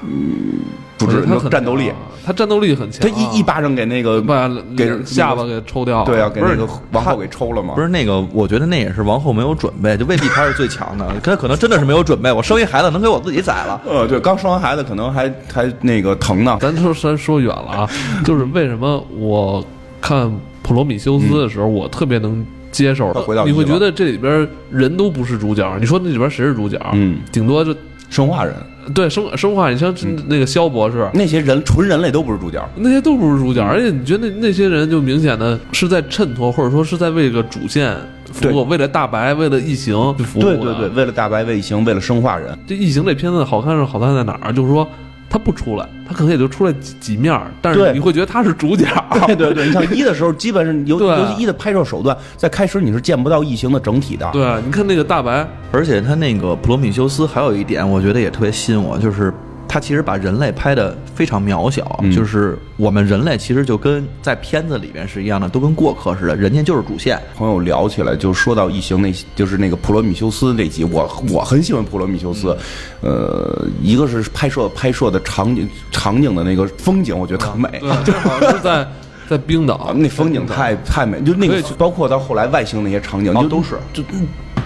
[0.99, 1.93] 不是我觉得他很战斗力，
[2.27, 7.75] 他战斗力很强他啊，一一巴掌给那个把给下巴给抽掉了，对啊，给不是那个王后给抽了嘛。
[7.75, 12.33] 不是那个，我觉得那也是王后没有准备，就未必他是最强的，她可能真的是没有准备。
[12.33, 16.59] 我生一孩子能给我自己宰了，呃，对，刚生完孩子可能还还那个疼呢。
[16.61, 17.91] 咱说咱说远了啊，
[18.25, 19.65] 就是为什么我
[20.01, 20.27] 看
[20.63, 26.79] 《普罗米修斯》的时候，我特别能接受他回到你会觉得这里边人都不是主角，你说那里边谁是主角？
[26.93, 27.75] 嗯，顶多就
[28.11, 28.55] 生化人
[28.95, 29.95] 对生生化，你像
[30.27, 31.09] 那个肖博士。
[31.15, 32.63] 那些人纯人类都不是主角。
[32.77, 37.97] 那些都不是主角，而且你觉得那那些人就明显的是在衬托，或者说是在为个主线
[38.33, 40.43] 服务，为了大白，为了异形去服务。
[40.43, 44.53] 对对对，为了大白为异形，为了生化人，这异形这片子好看是好看在哪儿？
[44.53, 44.89] 就是说
[45.31, 48.87] 他不出来，他可能也就出来几几面儿，但是你会觉得他是主角。
[49.27, 54.29] 对对对，你像一的时候，基本上尤对尤其一的拍摄手段，在开始你是见不到异形的整体的。
[54.33, 59.33] 对，你看那个大白，而且他那个普罗米修斯还有一点，我觉得也特别吸引我，就是
[59.69, 62.11] 他其实把人类拍的非常渺小，嗯。
[62.11, 67.21] 就是我们人类其实就跟在片子里边是一样的，都跟过客似的，人家就是主线。
[67.37, 72.57] 朋友聊起来，就说到异形那，就是那个普罗米修斯那集，我我很喜欢普罗米修斯，
[73.03, 77.69] 呃，一个是拍摄拍摄的场景场景的那个风景，我觉得特美，
[78.05, 78.89] 对，好像是在
[79.29, 79.75] 在冰岛。
[79.75, 83.79] 啊，，那风景太太美，就那个包括到后来外星那些场景，就哦都是。
[83.93, 84.03] 就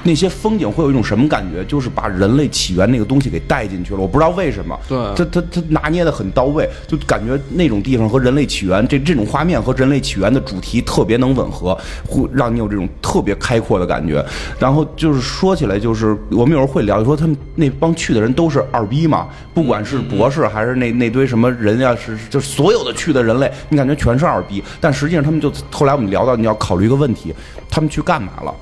[0.04, 1.64] 那些风景会有一种什么感觉？
[1.64, 4.78] 就是把人类起源那个东西给带进去了，我不知道为什么。
[4.88, 11.76] 对他他他拿捏的很到位，就感觉那种地方和人类起源这这种画面和人类起源的主题特别能吻合，
[12.06, 14.24] 会让你有这种特别开阔的感觉。
[14.58, 27.32] 然后就是说起来，就是我们有时候会聊，就说他们那帮去的人都是二逼嘛，不管是博士还是那那堆什么人呀，是就所有的去的人类，你感觉全是二逼，但实际上他们就后来我们聊到，你要考虑一个问题，
[27.70, 28.54] 他们去干嘛了？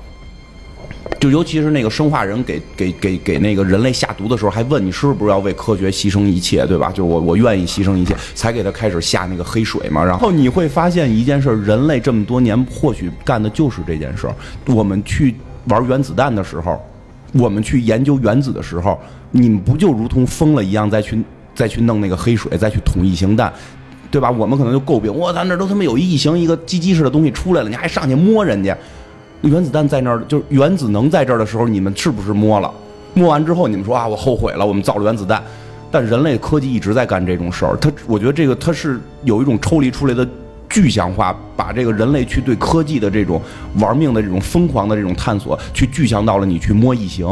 [1.19, 6.89] 就尤其是那个生化人给给给给那个人类下毒的时候，还问你是不是要为科学牺牲一切，对吧？
[6.89, 10.03] 就是我我愿意牺牲一切，才给他开始下那个黑水嘛。
[10.03, 14.27] 然后你会发现一件事，人类这么多年或许干的就是这件事。
[14.65, 15.35] 我们去
[15.65, 16.81] 玩原子弹的时候，
[17.33, 18.99] 我们去研究原子的时候，
[19.29, 21.21] 你们不就如同疯了一样再去
[21.53, 23.53] 再去弄那个黑水，再去捅异形弹？
[24.09, 24.29] 对吧？
[24.29, 28.75] 我们可能就诟病，我操，那都他妈有一异形一个鸡鸡似的东西出来了，你还上去摸人家？
[29.41, 32.71] 原子弹在那儿，就是原子能在这儿的时候，你们是不是摸了？
[33.13, 35.41] 摸完之后，你们说啊，我后悔了，我们造了原子弹。
[35.93, 40.25] 但人类科技一直在干这种事儿，它，我觉得这个它是有一种抽离出来的
[40.69, 43.41] 具象化，把这个人类去对科技的这种
[43.79, 47.27] 玩命的这种疯狂的这种探索，去具象到了你去摸异形。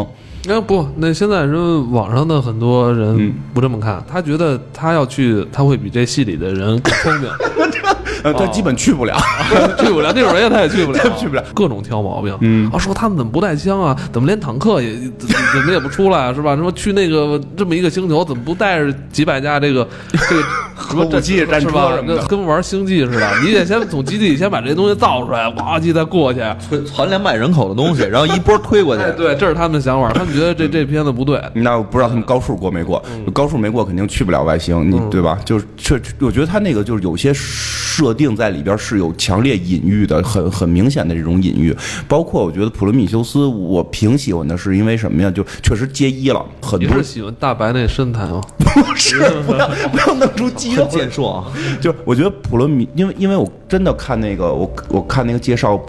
[0.45, 7.29] 那不，那现在人网上的很多人嗯不这么看，他觉得他要去，他会比这戏里的人更聪明，
[8.23, 9.15] 呃，他基本去不了。
[9.79, 12.35] 去不了那种人他也去不了， 去不了，各种挑毛病。
[12.41, 13.95] 嗯啊，说他们怎么不带枪啊？
[14.11, 16.33] 怎么连坦克也怎怎么也不出来啊？
[16.33, 16.55] 是吧？
[16.55, 20.41] 什么去那个这么一个星球，怎么不带着几百架这个这个
[20.89, 22.01] 什么核武器战车是吧什？
[22.01, 26.39] 么的跟跟玩星际似的，你得先从基地先把这些东西造出来，哇唧再过去。
[26.69, 29.03] 存存两百人口的东西，然后一波推过去。
[29.03, 31.41] 哎，对，这是他们的想法，他们觉得这这片子不对。
[31.53, 35.37] 那我不知道他们高数过没过，嗯高数没过肯定去不了外星，你对吧？
[35.45, 41.75] 就是确，我觉得他那个就是有些设定在里边是有强烈隐喻的，很很明显的这种隐喻。
[42.07, 45.31] 包括我觉得普罗米修斯，我挺喜欢的，是因为什么呀？
[45.31, 48.41] 就确实接一了，很多你是喜欢大白那身材吗？
[48.57, 51.45] 不是不要不要弄出肌肉来健硕啊，
[51.81, 55.79] 就我觉得普罗米，因为因为我真的看那个，我我看那个介绍。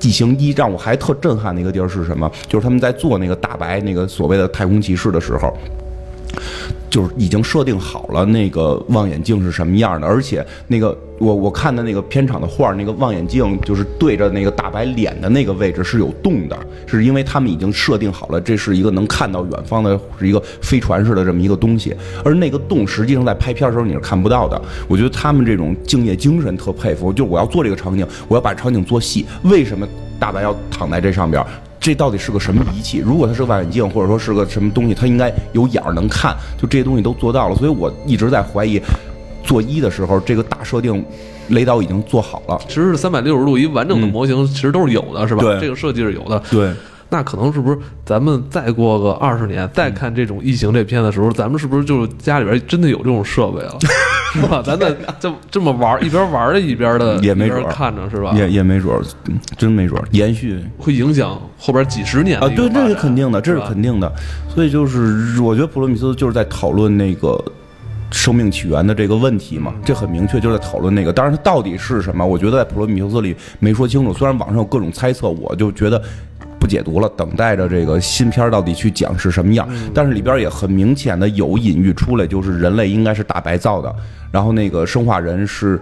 [0.00, 2.30] 异形一让我还特震撼的一个地儿是什么？
[2.46, 5.56] 就是他们在做那个大白那个所谓的太空骑士的时候，
[6.90, 16.56] 就是已经设定好了那个望远镜是什么样的，而且那个我我看的那个片场的画，那个望远镜就是对着那个大白脸的那个位置是有洞的，
[16.86, 21.94] 是因为他们已经设定好了，这是一个能看到远方的，是一个飞船似的这么一个东西，
[22.24, 24.60] 而那个洞实际上在拍片的时候你是看不到的。
[24.86, 29.86] 我觉得他们这种敬业精神特佩服，就我要做这个场景，我要把场景做细，为什么
[30.18, 31.44] 大白要躺在这上边？
[31.84, 32.96] 这到底是个什么仪器？
[33.04, 37.54] 如果它是个望远镜，或者说是个什么东西，它应该有眼儿能看，就这些东西都做到了。
[37.56, 38.80] 所以我一直在怀疑，
[39.42, 41.04] 做一的时候这个大设定，
[41.48, 42.58] 雷导已经做好了。
[42.66, 45.42] 其实是三百六十度一完整的模型，其实都是有的，是吧？
[45.42, 46.42] 对这个设计是有的。
[46.50, 46.72] 对，
[47.14, 53.78] 那可能是不是咱们再过个二十年，再看这种异形这片的时候，咱们是不是就是家里边真的有这种设备了，
[54.34, 54.60] 是吧？
[54.66, 58.32] 咱再这这么玩，一边玩着一边的，也没准看着是吧？
[58.34, 64.12] 也也没准儿，嗯真没准儿延续会影响后边几十年啊，对，这是肯定的，这是肯定的。
[64.52, 67.40] 所以就是，我觉得普罗米修斯就是在讨论那个
[68.10, 71.12] 生命起源的这个问题嘛，这很明确，就是在讨论那个。
[71.12, 74.12] 当然，它到底是什么，我觉得在普罗米修斯里没说清楚。
[74.12, 76.02] 虽然网上有各种猜测，我就觉得。
[76.64, 79.68] 不解读了，等待着这个新片到底去讲是什么样。
[79.92, 83.94] 但是里边也很明显的有隐喻出来，就是人类应该是大白造的，
[84.32, 85.78] 然后那个生化人是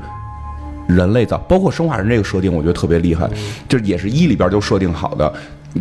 [0.89, 3.31] 人类造，包括生化人这个设定，我觉得特别厉害，
[3.69, 5.33] 这也是一里边就设定好的。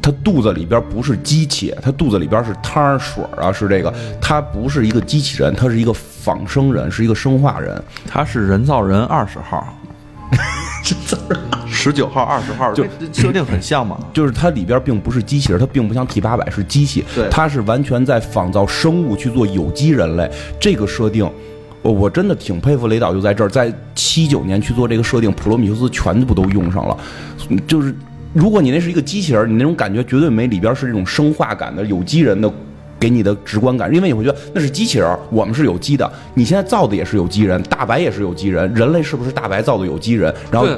[0.04, 3.92] 他肚子里边不是机器，他肚子里边是汤水啊，是这个，
[4.22, 7.84] 他不是一个机器人，他是一个仿生人，是一个生化人。
[8.08, 9.68] 他是人造人二十号，
[11.68, 12.84] 十九号、二十号，就
[13.14, 13.98] 设定很像嘛。
[14.14, 20.30] 就是它里边并不是机器人，它并不像 T 八百是机器对，它是完全在仿造生物去做有机人类。
[20.60, 21.30] 这个设定，
[21.82, 26.98] 我我真的挺佩服雷导，就在这儿，在七九年去做这个设定，普罗米修斯全部都用上了。
[27.66, 27.96] 就是
[28.34, 32.52] 如果你那是一个机器人，你那种感觉绝对没里边是这种生化感的有机人的。
[33.02, 36.10] 给你的直观感，因为你会觉得那是机器人，我们是有机的。
[36.36, 40.32] 你现在造的也是有机人，大白也是有机人，人类是不是大白造的有机人？
[40.52, 40.78] 然后对，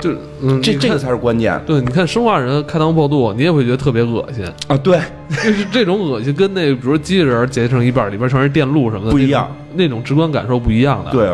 [0.00, 4.44] 就嗯，这这个才是关键对，你看生化人开膛破肚，你也会觉得特别恶心。
[4.66, 4.76] 啊！
[4.78, 4.98] 对，
[5.28, 11.30] 就是这种恶心，跟那比如说机器人截成一半，里边全是电路什么的，不一样那，那种直观感受不一样的。，对，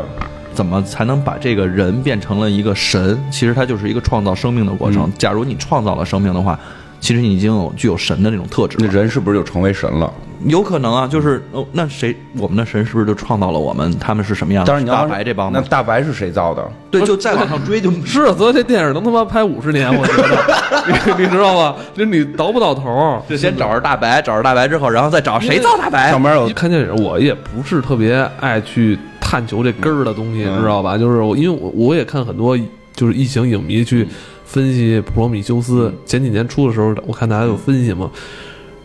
[0.52, 3.18] 怎么才能把这个人变成了一个神？
[3.30, 5.10] 其实它就是一个创造生命的过程。
[5.16, 6.58] 假如你创造了生命的话，
[7.06, 8.76] 其实你已经有具有神的那种特质。
[8.80, 10.12] 那人是不是就成为神了？
[10.46, 13.96] 有可能啊，就是哦，那谁我们的神是不是就创造了我们？
[14.00, 14.66] 他们是什么样的？
[14.66, 15.60] 当然你要大白这帮那？
[15.60, 16.68] 大白是谁造的？
[16.90, 17.92] 对，就再往上追就。
[18.04, 21.76] 是，所以这电影能他妈拍五十年，我觉得， 你你知道吗？
[21.94, 23.22] 就是你倒不到头。
[23.28, 26.20] 就先找着大白，找着大白之后，然后再找谁造大白上。
[26.20, 30.98] 边有看电影，我也不是特别爱去探求这根儿的东西，嗯知道吧？
[30.98, 32.58] 就是我，因为我我也看很多
[32.96, 34.08] 就是异形影迷去
[34.46, 35.92] 分析普罗米修斯。
[36.06, 38.10] 前几年出的时候，我看大家有分析嘛，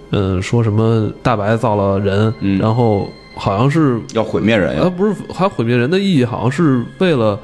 [0.09, 4.81] 嗯，说什么大白造了人，嗯然后好像是要毁灭人呀。
[4.83, 7.39] 它不是还毁灭人的意义，好像是为了。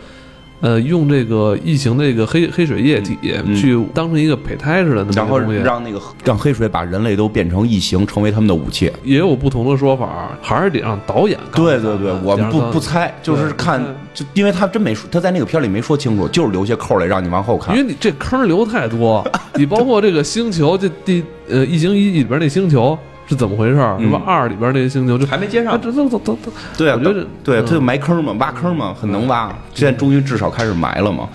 [0.60, 3.16] 呃，用这个异形这个黑黑水液体
[3.46, 8.92] 嗯去当成一个胚胎似的那然后让那个让黑水把人类都变成异形，成为他们的武器。
[9.04, 13.80] 也有不同的说法，还是得让导演对对对，我们不不猜，就是看，
[14.14, 17.82] 就因为他真没说，他在那个片里没说清楚，就是留下扣来让你往后看因。
[17.82, 19.24] 为你这坑留太多，
[19.56, 22.98] 你包括这个星球，这第呃《异形一》里边那星球
[23.28, 23.98] 是怎么回事儿？
[24.00, 24.22] 嗯是吧？
[24.26, 29.54] 二里边那些星球就还没接上啊这这这这这，对啊，我觉得对，嗯他就埋坑嘛，挖坑嘛，很能挖。
[29.74, 31.28] 现在终于至少开始埋了嘛。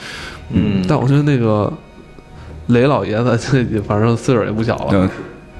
[0.51, 1.73] 嗯，但我觉得那个
[2.69, 5.09] 雷老爷子这反正岁数也不小了嗯，，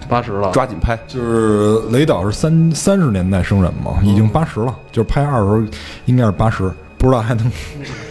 [0.09, 0.99] 八十了，抓紧拍。
[1.07, 5.63] 就是雷导是三三十年代生人嘛，已经八十了，就是拍二的时候
[6.07, 7.51] 应该是八十，不知道还能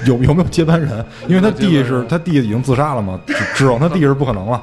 [0.06, 4.62] 有有没有接班人，因为他弟是他弟已经自杀了嘛，指指望他弟是不可能了，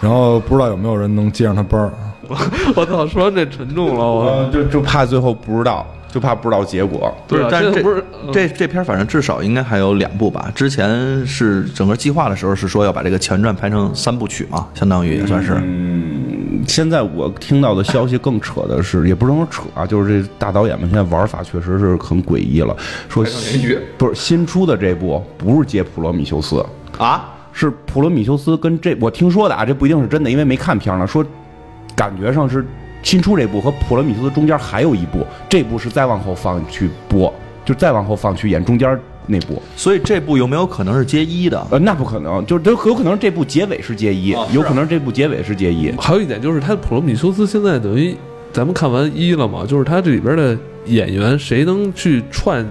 [0.00, 1.92] 然后不知道有没有人能接上他班儿。
[2.76, 7.14] 我操，说完这沉重了，我呃，就就怕最后不知道，就怕不知道结果。
[7.26, 10.50] 对啊，但是这这不是这这片儿反正至少应该还有两部吧。
[10.54, 15.54] 之前是整个计划的时候是说要把这个前传拍成三部曲嘛，相当于也算是。
[15.54, 22.76] 嗯，现在我听到的消息更扯的是，也不能说扯啊，就是这大导演们现在玩法确实是很诡异了。
[23.08, 23.24] 说
[23.96, 26.64] 不是新出的这部不是接普罗米修斯，
[26.98, 31.06] 啊，是普罗米修斯跟这我听说的啊，这不一定是真的，因为没看片儿呢。
[31.06, 31.24] 说
[31.98, 32.64] 感觉上是
[33.02, 37.34] 新出这部和普罗米修斯中间还有一部，这部是再往后放去播，
[37.64, 38.96] 就再往后放去演中间
[39.26, 39.60] 那部。
[39.74, 41.66] 所以这部有没有可能是接一的？
[41.72, 45.90] 呃，那不可能，就是有可能这部结尾是接一，哦啊有可能这部结尾是接一。
[45.98, 48.16] 还有一点就是，他普罗米修斯现在等于
[48.52, 50.56] 咱们看完一了嘛，就是他这里边的
[50.86, 52.64] 演员谁能去串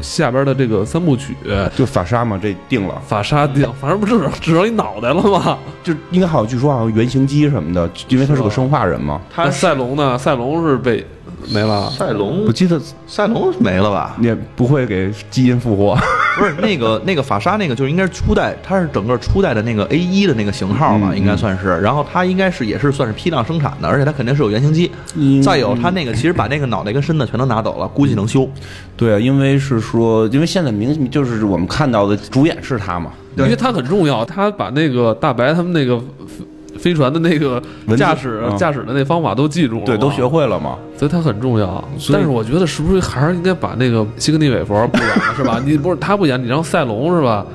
[0.00, 1.36] 下边的这个三部曲？
[1.76, 5.58] 就法沙嘛，这定了，法沙定，反正不是只剩一脑袋了吗？
[5.82, 9.20] 就应该好像据说好像原型机什么的，因为他是个生化人嘛。
[9.34, 10.16] 他赛龙呢？
[10.18, 11.06] 赛龙是被
[11.52, 11.90] 没了。
[11.90, 14.16] 赛龙我记得赛龙没了吧？
[14.20, 15.96] 也不会给基因复活。
[16.38, 21.78] 不是那个那个法沙那个，就是应该是初代，它是整个初代的那个 A 一的那个型号嘛，嗯应该算是。
[21.80, 24.90] 然后它应该是也是算是批量生产的，而且它肯定是有原型机。
[25.16, 28.48] 嗯再有它那个其实把那个脑袋跟身子全都拿走了，估计能修。
[28.96, 36.00] 对啊，因为是说，因为现在明就是我们看到的主演是他嘛，因为他很重要，他把那个大白他们那个
[36.80, 37.62] 飞船的那个
[37.96, 40.76] 驾驶嗯驾驶的那方法都记住了，对，都学，会了嘛。
[40.96, 41.82] 所以它很重要。
[42.12, 45.60] 但是我觉得是不是还是应该把那个西格尼韦佛不演了是吧？
[45.64, 47.46] 你不是他不演，你让赛龙是吧？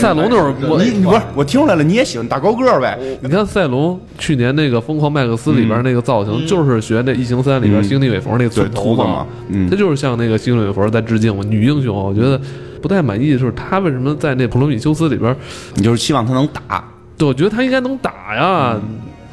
[0.00, 2.98] 赛龙那会儿我你你不是我听出来了，你也喜欢大高个儿呗？
[3.20, 11.42] 你看赛龙去年那个《疯狂麦克斯》里边那个造型，就是学那《异形三》里边西格尼韦佛那个寸头对秃子嘛嗯他就是向那个星际韦佛在致敬嘛。
[11.48, 12.40] 女英雄，我觉得
[12.80, 15.34] 不太满意的是他为什么在那《普罗米修斯》里边，
[15.74, 16.84] 你就是希望他能打，
[17.22, 18.76] 对，我觉得他应该能打呀。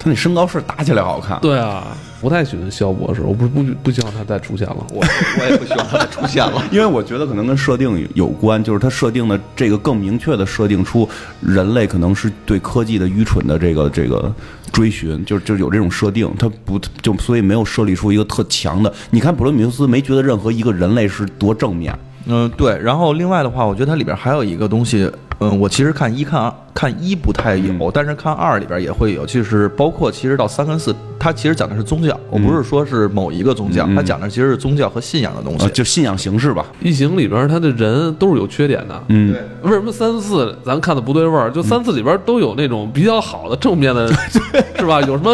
[0.02, 1.38] 他那身高是打起来好看。
[1.42, 1.88] 对啊，
[2.22, 4.78] 不太喜欢肖博士，我不不不希望他再出现了。
[4.94, 5.04] 我
[5.40, 6.64] 我也不希望他再出现了。
[6.72, 11.10] 因为我觉得可能跟设定有关，就是他设定的这个更明确的设定出
[11.42, 14.32] 人类可能是对科技的愚蠢的这个这个
[14.72, 18.94] 追寻，就就有这种设定，他不就所以没有设立出一个特强的。
[19.10, 21.94] 你看普罗米修斯没觉得任何一个人类是多正面，
[22.26, 22.80] 嗯，对。
[22.82, 35.70] 然后另外的话，我觉得它里边还有一个东西，嗯，我其实看一看二看一不太有，但是看二里边也会有，就是包括其实到三跟四，它其实讲的是宗教，我不是说是某一个宗教，嗯它讲的其实是宗教和信仰的东西呃，。
[35.72, 36.66] 就信仰形式吧。
[36.82, 41.52] 异形里边他的人都是有缺点的，嗯，为什么三四咱看的不对味儿？
[41.52, 44.08] 就三四里边都有那种比较好的正面的，
[44.78, 45.02] 是吧？
[45.02, 45.34] 有什么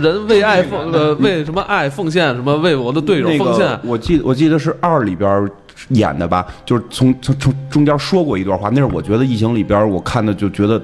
[0.00, 5.48] 人为爱奉呃为什么爱奉献，什么为我的队友奉献个，我记我记得是二里边
[5.88, 10.80] 演的吧，就是从从从中间说过一段话，那是我觉得异形里边我看的就觉得。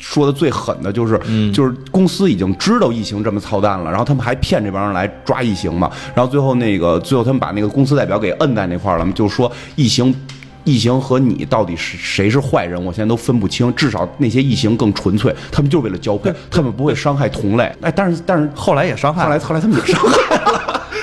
[0.00, 1.20] 说的最狠的就是，
[1.52, 10.14] 就是公司已经知道异形这么操蛋了，然后他们还骗这帮人来抓异形嘛，然后最后那个最后他们把那个公司代表给摁在那块儿了嘛，就说异形。
[10.64, 12.82] 异形和你到底是谁是坏人？
[12.84, 13.74] 我现在都分不清。
[13.74, 17.64] 至少那些异形更纯粹，他们就是为了交配，他们不会伤害同类。
[17.80, 20.37] 哎，但是但是后来也伤害，后来后来他们也伤害了，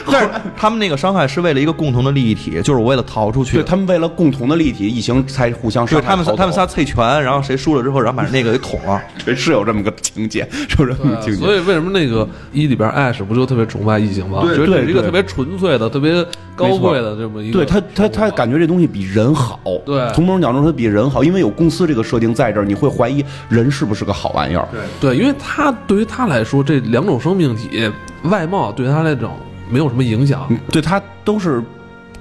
[0.11, 3.63] 但是他们那个伤害是为了一个共同的利益体，就是我为了逃出去对。
[3.63, 6.01] 他们为了共同的利益体，异形才互相伤害。
[6.01, 9.01] 对他们仨，他们仨脆拳，然后谁输了之后，然后把那个给捅了。
[9.23, 11.39] 对 是有这么个情节，是有这么个情节。
[11.39, 14.41] 所以为什么那个一里边艾什不就特别崇拜异形吗？
[14.43, 16.25] 对觉得是一个特别纯粹的、特别
[16.55, 17.53] 高贵的这么一个。
[17.53, 19.59] 对他，他他感觉这东西比人好。
[19.85, 24.67] 对从某种角度说，它比人好，因为有公司这个设定在这儿，你会怀疑人是不是个好玩意儿。
[24.99, 27.91] 对，因为他对于他来说，这两种生命体
[28.23, 29.31] 外貌对他来讲
[29.69, 30.45] 没有什么影响。
[30.49, 31.61] 嗯，对他都是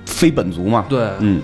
[0.07, 0.85] 非本族嘛。
[0.89, 1.41] 对，嗯，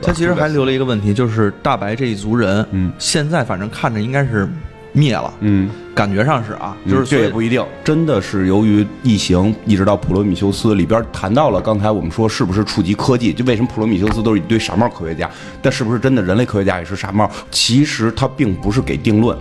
[0.00, 4.48] 他其实还留了一个问题，就是大白这一族人，嗯现在反正看着应该是
[4.92, 13.32] 灭了，嗯，感觉上是啊，就就是这也不一定，真的是由于异形一直到普罗米修斯里边谈到了，刚才我们说是不是触及科技？
[13.32, 15.30] 就为什么普罗米修斯都是一堆傻帽科学家，
[15.62, 17.30] 但是不是真的人类科学家也是傻帽？
[17.50, 19.36] 其实他并不是给定论，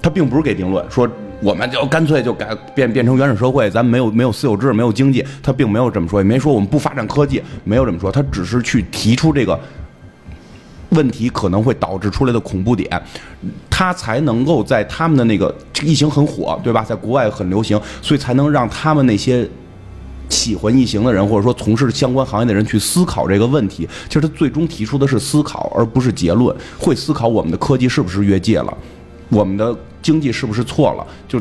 [0.00, 1.08] 他并不是给定论说。
[1.44, 9.60] 我们就干脆就改变变成原始社会，咱没有没有私有制，没有经济，他并没有这么说，也没说我们不发展科技，没有这么说，他只是去提出这个
[10.88, 12.88] 问题可能会导致出来的恐怖点，
[13.68, 16.82] 他才能够在他们的那个异形很火，对吧？
[16.82, 19.46] 在国外很流行，所以才能让他们那些
[20.30, 23.86] 喜欢异形的人，或者说从事相关行业的人去思考这个问题。
[24.08, 26.56] 其实他最终提出的是思考，而不是结论。
[26.78, 28.74] 会思考我们的科技是不是越界了，
[29.28, 31.40] 我们的经济是不是错了，就。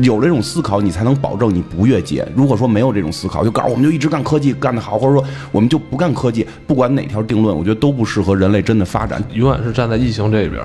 [0.00, 2.24] 有了这种思考，你才能保证你不越界。
[2.36, 9.20] 如果说没有这种思考，就告诉我们就一直干科技干得好，或者说我们就不干科技，不管哪条定论，我觉得都不适合人类真的发展。
[9.32, 10.64] 永远是站在异形这边。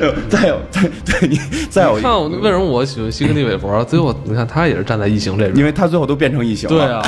[0.30, 1.38] 再有，再再你
[1.68, 3.84] 再有一看我为什么我喜欢西格尼韦佛？
[3.84, 5.58] 最后你看他也是站在异形这边。
[5.58, 6.86] 因为他最后都变成异形了。
[6.86, 7.06] 对啊，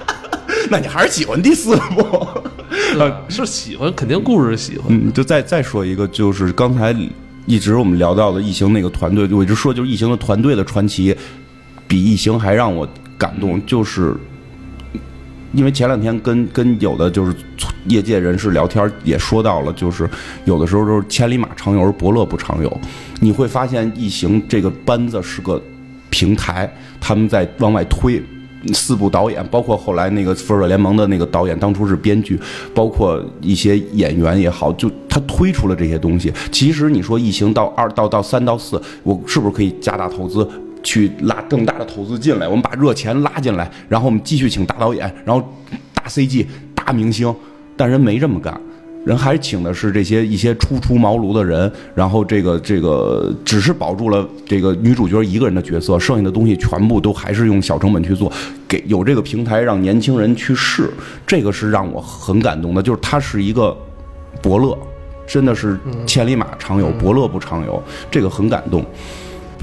[0.70, 2.26] 那你还是喜欢第四部。
[2.92, 4.86] 对是喜欢，肯定故事是喜欢。
[4.88, 6.94] 嗯，就再再说一个，就是刚才
[7.46, 11.16] 一直我们聊到的异形那个团队，我一直说就是异形的团队的传奇，
[11.86, 14.14] 比异形还让我感动，就是
[15.52, 17.34] 因为前两天跟跟有的就是
[17.86, 20.08] 业界人士聊天，也说到了，就是
[20.44, 22.80] 有的时候就是千里马常有，而伯乐不常有。
[23.20, 25.62] 你会发现异形这个班子是个
[26.10, 28.22] 平台，他们在往外推。
[28.72, 32.38] 四部导演，包括后来那个《复仇者联盟》的那个导演，当初是编剧，
[32.74, 36.32] 包括一些演员也好，就他推出了这些东西。
[36.52, 40.46] 其实你说《异形》到二到到三到四，我是不是可以加大投资，
[40.82, 42.46] 去拉更大的投资进来？
[42.46, 45.42] 我们把热钱拉进来，然后我们继续请大导演，然后
[45.94, 47.34] 大 CG、大明星，
[47.76, 48.60] 但人没这么干。
[49.04, 58.30] 人还请的是这些一些初出茅庐的人，然后这个这个只是保住了这个女主角一个人的角色，剩下的东西全部都还是用小成本去做，
[58.68, 60.90] 给有这个平台让年轻人去试，
[61.26, 63.74] 这个是让我很感动的，就是它是一个
[64.42, 64.76] 伯乐，
[65.26, 68.84] 真的是千里马常有，伯乐不常有，这个很感动。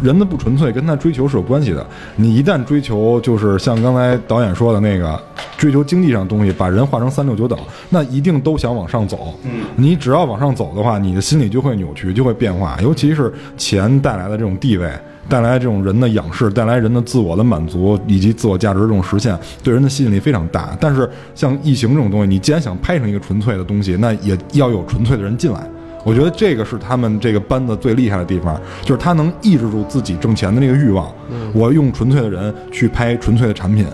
[0.01, 1.85] 人的不纯粹跟他追求是有关系的。
[2.15, 5.19] 你一旦追求，就是像刚才导演说的那个，
[5.57, 7.57] 追求经济上的东西，把人划成三六九等，
[7.89, 9.33] 那一定都想往上走。
[9.43, 14.89] 嗯，你只要往上走的话，你的心理就会扭曲，就会变化，尤其是钱带来的这种地位。
[15.29, 20.69] 带来这种人的仰视，带来人的自我的满足以及自我价值这种实现，对人的吸引力非常大。
[20.79, 25.69] 但是像异形这种东西，你既然想拍成一个纯粹的东西，那也要有纯粹的人进来。
[26.03, 31.09] 我觉得这个是他们这个班子最厉害的地方，就是他能抑制住自己挣钱的那个欲望。
[31.53, 33.85] 我用纯粹的人去拍纯粹的产品，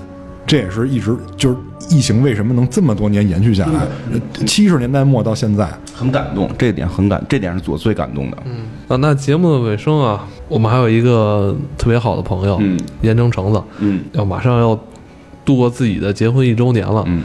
[0.45, 1.57] 这也是一直就是
[1.89, 3.81] 疫情为什么能这么多年延续下来，
[4.45, 5.67] 七十年代末到现在。
[5.95, 8.37] 很感动，这点很感，这点是我最感动的。
[8.45, 14.77] 嗯啊，那节目的尾声啊，我们还有一个特别好的朋友，嗯，盐城橙子，嗯，要马上要
[15.45, 17.21] 度过自己的结婚一周年了，嗯，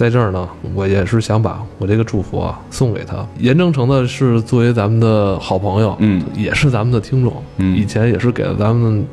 [0.00, 3.16] 在这儿呢，我也是想把我这个祝福啊送给他。
[3.38, 9.04] 严正成呢是作为咱们的好朋友，嗯也是咱们的听众，嗯以前也是给了咱们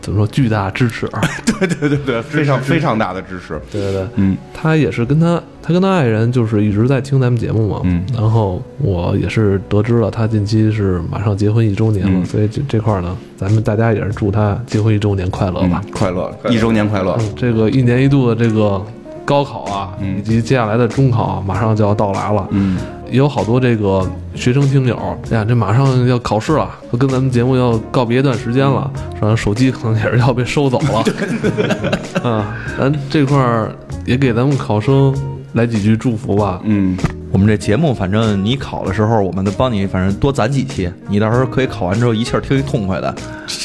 [0.00, 1.06] 怎么说巨大支持，
[1.60, 3.60] 对对对对，非常非常大的支持。
[3.70, 15.82] 对对对，嗯他也是跟他他跟他爱人就是一直在听咱们节目嘛，嗯然后我也是得知了他近期是马上结婚一周年了，嗯所以这这块儿呢，咱们大家也是祝他结婚一周年快乐吧。
[15.84, 17.14] 嗯，快乐，一周年快乐。
[17.20, 18.82] 嗯，这个一年一度的这个
[19.24, 22.76] 高考啊，嗯以及接下来的中考啊马上就要到来了，嗯，
[23.10, 24.96] 也有好多这个学生听友，
[25.30, 28.90] 哎呀，这马上要考试了，都跟咱们节目要告别一段时间了，
[29.20, 32.28] 然后手机可能也是要被收走了。
[32.28, 33.70] 啊， 咱这块儿
[34.04, 35.14] 也给咱们考生
[35.52, 36.60] 来几句祝福吧。
[36.64, 36.96] 嗯，
[37.32, 43.12] 我们这节目，反正你考的时候，我们都帮你，反正多攒几期，你到时候可以考完之后一气儿听一痛快的。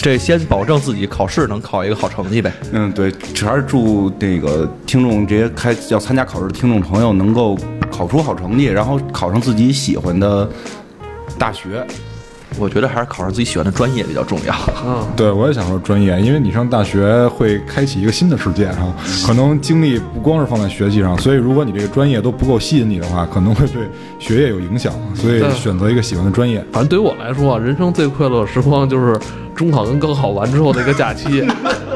[0.02, 2.54] 这先保证自己考试能考一个好成绩呗。
[2.72, 7.58] 嗯，对，主要是祝这个听众这些开要参加考试的听众朋友能够
[7.92, 10.50] 考出好成绩，然后考上自己喜欢的
[11.38, 11.86] 大学。
[12.60, 14.56] 我觉得还是考上自己喜欢的专业比较重要。
[14.86, 18.92] 嗯，对，我也想说专业，因为你上大学会开启一个新的世界哈，
[19.26, 23.88] 可能精力不光是放在学习上，所以如果你这个专业都不够吸引你的话，可能会对
[24.18, 26.64] 学业有影响，所以选择一个喜欢的专业。
[26.72, 29.20] 反正对于我来说啊，人生最快乐的时光就是
[29.56, 31.46] 中考跟高考完之后的一个假期。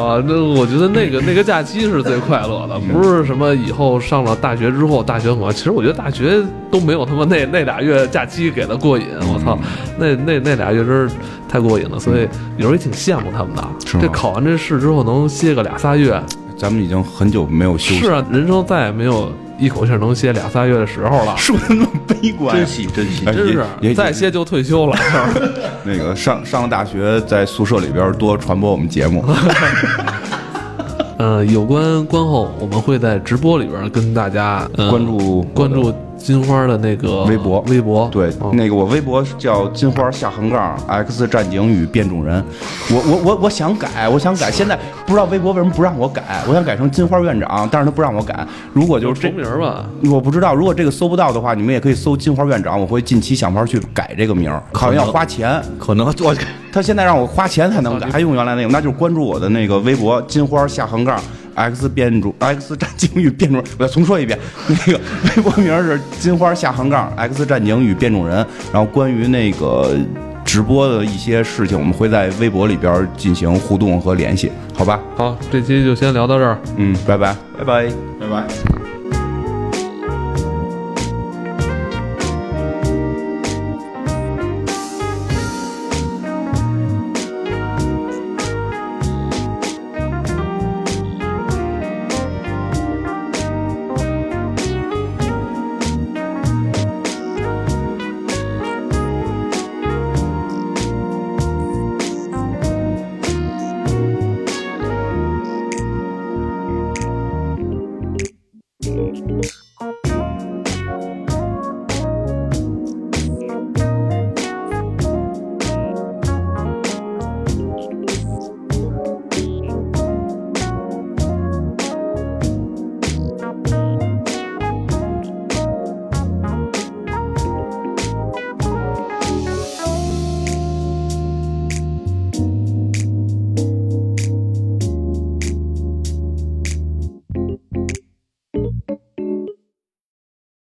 [0.00, 5.52] 啊，那我觉得那个那个假期是最快乐的，不是什么以后上了大学之后，大学很快。
[5.52, 9.06] 其实我觉得大学都没有他妈那 那俩月假期给的过瘾。
[9.22, 9.58] 我操，
[9.98, 11.14] 那那那俩月真是
[11.48, 13.64] 太过瘾了，所以有时候也挺羡慕他们的。
[13.84, 16.20] 这考完这试之后能歇个俩仨月，
[16.56, 21.36] 咱们已经很久没有休息，是啊，人生再也没有一口气能歇俩仨月的时候了。
[21.36, 24.96] 说的那么悲观呀珍惜珍惜哎真是也也再歇就退休了。
[25.84, 29.24] 那个上上了大学，在宿舍里边多传播我们节目。
[31.18, 42.44] 呃，有关观后，我们会在直播里边跟大家、呃关注关注金花的那个微博微博对，嗯那个我微博叫金花下横杠 X 战警与变种人，
[42.90, 48.46] 我我我我想改，我想改，现在不知道微博为什么不让我改，我想改成金花院长，但是他不让我改。
[48.72, 49.84] 如果就是这重名儿吧。
[50.10, 55.60] 我不知道，如果这个搜不到的话，你们也可以搜金花院长，我会近期想法去改这个名儿，好像要花钱。
[55.78, 56.36] 可能我
[56.72, 61.18] 他现在让我花钱才能改，还用原来那个，那就是关注我的那个微博金花下横杠
[61.54, 65.00] X 变种 X 战警与变种人，我再重说一遍，那个
[65.36, 68.36] 微博名是金花下横杠 X 战警与变种人，
[68.72, 69.96] 然后关于那个
[70.44, 75.00] 直播的一些事情，我们会在微博里边进行互动和联系，好吧？
[75.16, 76.58] 好，这期就先聊到这儿。
[76.76, 77.36] 嗯，拜拜。
[77.58, 77.86] 拜拜。
[78.18, 78.79] 拜拜。